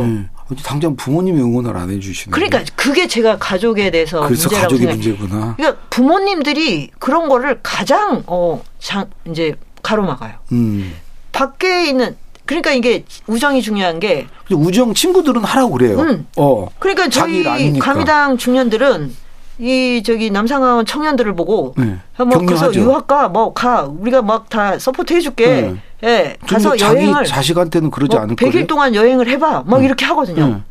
당장 0.63 0.95
부모님이 0.95 1.41
응원을 1.41 1.75
안 1.75 1.89
해주시는. 1.89 2.31
그러니까 2.33 2.63
그게 2.75 3.07
제가 3.07 3.37
가족에 3.37 3.91
대해서 3.91 4.21
그래서 4.21 4.43
문제라고 4.49 4.61
가족이 4.61 4.81
생각해요. 4.83 5.15
문제구나. 5.15 5.55
그러니까 5.57 5.81
부모님들이 5.89 6.89
그런 6.99 7.27
거를 7.29 7.59
가장 7.61 8.23
어 8.27 8.63
장, 8.79 9.09
이제 9.29 9.55
가로막아요. 9.83 10.35
음. 10.53 10.93
밖에 11.31 11.87
있는 11.89 12.15
그러니까 12.45 12.71
이게 12.71 13.03
우정이 13.27 13.61
중요한 13.61 13.99
게 13.99 14.27
우정 14.49 14.93
친구들은 14.93 15.43
하라고 15.43 15.73
그래요. 15.73 15.99
음. 15.99 16.27
어. 16.37 16.67
그러니까 16.79 17.09
저희. 17.09 17.43
감이당 17.77 18.37
중년들은 18.37 19.26
이 19.59 20.03
저기 20.05 20.29
남산강학원 20.29 20.85
청년들을 20.85 21.33
보고 21.35 21.73
네. 21.77 21.97
뭐 22.17 22.27
가서 22.45 22.69
격려하죠. 22.71 22.79
유학 22.81 23.07
가 23.07 23.27
뭐 23.29 23.53
가 23.53 23.83
우리가 23.83 24.21
막 24.21 24.49
다 24.49 24.77
support 24.77 25.13
해줄게 25.13 25.61
네. 25.61 25.75
예 26.03 26.37
가서 26.47 26.69
좀 26.69 26.77
자기 26.77 26.97
여행을 27.05 27.25
자식한테는 27.25 27.89
그러지 27.89 28.15
뭐 28.15 28.23
않을 28.23 28.35
100일 28.35 28.51
거예요. 28.51 28.67
동안 28.67 28.93
여행을 28.95 29.27
해봐 29.27 29.63
막 29.65 29.83
이렇게 29.83 30.05
하거든요 30.05 30.47
네. 30.47 30.61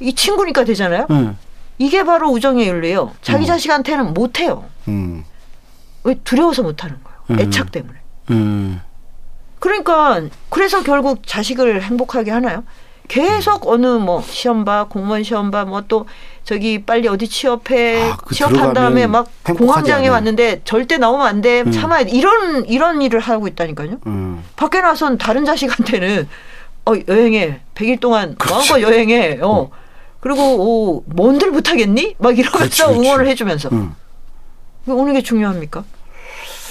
이 0.00 0.12
친구니까 0.14 0.64
되잖아요 0.64 1.06
네. 1.08 1.30
이게 1.78 2.04
바로 2.04 2.30
우정의 2.30 2.66
윤리예요 2.66 3.12
자기 3.22 3.44
음. 3.44 3.46
자식한테는 3.46 4.12
못 4.12 4.40
해요 4.40 4.64
음. 4.88 5.24
왜 6.02 6.14
두려워서 6.24 6.62
못 6.64 6.82
하는 6.82 6.96
거예요 7.04 7.18
음. 7.30 7.38
애착 7.46 7.70
때문에 7.70 7.94
음. 8.30 8.80
그러니까 9.60 10.20
그래서 10.48 10.82
결국 10.82 11.24
자식을 11.26 11.82
행복하게 11.82 12.32
하나요? 12.32 12.64
계속 13.12 13.66
어느 13.68 13.86
뭐 13.86 14.22
시험 14.22 14.64
봐 14.64 14.86
공무원 14.88 15.22
시험 15.22 15.50
봐 15.50 15.64
뭐 15.66 15.82
또 15.86 16.06
저기 16.44 16.82
빨리 16.82 17.08
어디 17.08 17.28
취업해 17.28 18.00
아, 18.02 18.16
그 18.16 18.34
취업한 18.34 18.72
다음에 18.72 19.06
막 19.06 19.28
공황장애. 19.44 20.08
왔는데 20.08 20.62
절대 20.64 20.96
나오면 20.96 21.26
안 21.26 21.40
돼 21.42 21.60
음. 21.60 21.70
참아야 21.72 22.04
돼 22.04 22.10
이런 22.10 22.64
이런 22.64 23.02
일을 23.02 23.20
하고 23.20 23.46
있다니까요. 23.48 23.98
음. 24.06 24.42
밖에 24.56 24.80
나선 24.80 25.18
다른 25.18 25.44
자식한테는 25.44 26.26
어 26.86 26.92
여행해 27.06 27.60
100일 27.74 28.00
동안. 28.00 28.34
마음껏 28.48 28.80
여행해 28.80 29.40
어 29.42 29.68
그리고 30.20 30.40
어, 30.40 31.02
뭔들 31.14 31.50
못하겠니? 31.50 32.14
막 32.18 32.38
이러면서 32.38 32.58
그렇지, 32.58 32.82
그렇지. 32.82 32.98
응원을 32.98 33.26
해주면서 33.26 33.68
음. 33.72 33.94
어느 34.88 35.12
게 35.12 35.20
중요합니까? 35.20 35.84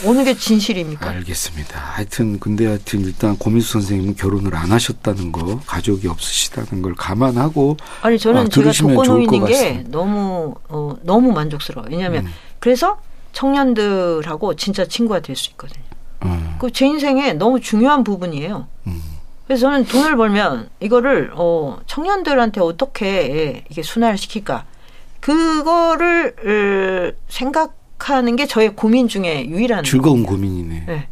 어느 0.06 0.24
게 0.24 0.34
진실입니까? 0.36 1.10
알겠습니다. 1.10 1.80
하여튼 1.80 2.40
근데 2.40 2.66
하여튼 2.66 3.02
일단 3.02 3.38
고민수 3.38 3.74
선생님은 3.74 4.16
결혼을 4.16 4.56
안 4.56 4.72
하셨다는 4.72 5.32
거, 5.32 5.60
가족이 5.66 6.08
없으시다는 6.08 6.82
걸 6.82 6.96
감안하고 6.96 7.78
아니 8.02 8.18
저는 8.18 8.42
아, 8.42 8.48
제가 8.50 8.72
노인인 9.04 9.46
게. 9.46 9.84
너무 9.88 10.56
어, 10.70 10.96
너무 11.04 11.32
만족스러워. 11.32 11.86
요 11.86 11.90
왜냐하면 11.92 12.26
음. 12.26 12.34
그래서 12.60 13.00
청년들하고 13.34 14.56
진짜 14.56 14.86
친구가 14.86 15.20
될 15.22 15.36
수 15.36 15.50
있거든요. 15.52 15.84
어, 16.22 16.58
그제 16.60 16.86
인생에 16.86 17.34
너무 17.34 17.60
중요한 17.60 18.04
부분이에요. 18.04 18.68
음. 18.88 19.02
그래서 19.48 19.62
저는 19.62 19.86
돈을 19.86 20.16
벌면 20.18 20.70
이거를 20.80 21.32
어, 21.36 21.80
청년들한테 21.88 22.62
어떻게 22.62 23.64
이게 23.70 23.82
순환을 23.84 24.18
시킬까 24.18 24.66
그거를 25.20 26.36
어, 26.40 27.18
생각하는 28.02 28.36
게 28.36 28.48
저의 28.48 28.76
고민 28.76 29.08
중에 29.08 29.46
유일한 29.48 29.84
즐거운 29.84 30.24
고민이네. 30.24 30.84
네. 30.88 31.08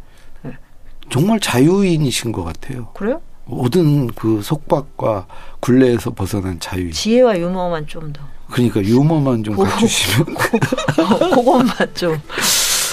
정말 1.08 1.40
자유인이신 1.40 2.32
것 2.32 2.44
같아요. 2.44 2.88
그래요? 2.94 3.20
모든 3.44 4.08
그 4.08 4.42
속박과 4.42 5.26
굴레에서 5.60 6.10
벗어난 6.10 6.60
자유인. 6.60 6.92
지혜와 6.92 7.38
유머만 7.38 7.86
좀 7.86 8.12
더. 8.12 8.22
그러니까 8.50 8.82
유머만 8.82 9.44
좀 9.44 9.58
오. 9.58 9.64
갖추시면. 9.64 10.36
어, 10.98 11.34
그것만 11.34 11.94
좀. 11.94 12.16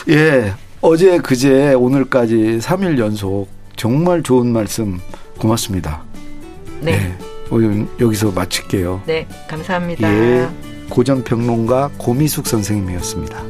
예. 0.10 0.54
어제 0.82 1.18
그제 1.18 1.74
오늘까지 1.74 2.60
3일 2.62 3.00
연속 3.00 3.48
정말 3.76 4.24
좋은 4.24 4.48
말씀 4.48 5.00
고맙습니다. 5.38 6.04
네. 6.82 6.94
예. 6.94 7.18
오늘 7.50 7.88
여기서 8.00 8.32
마칠게요. 8.32 9.04
네. 9.06 9.28
감사합니다. 9.48 10.12
예. 10.12 10.48
고전 10.90 11.24
평론가 11.24 11.92
고미숙 11.98 12.48
선생님이었습니다. 12.48 13.44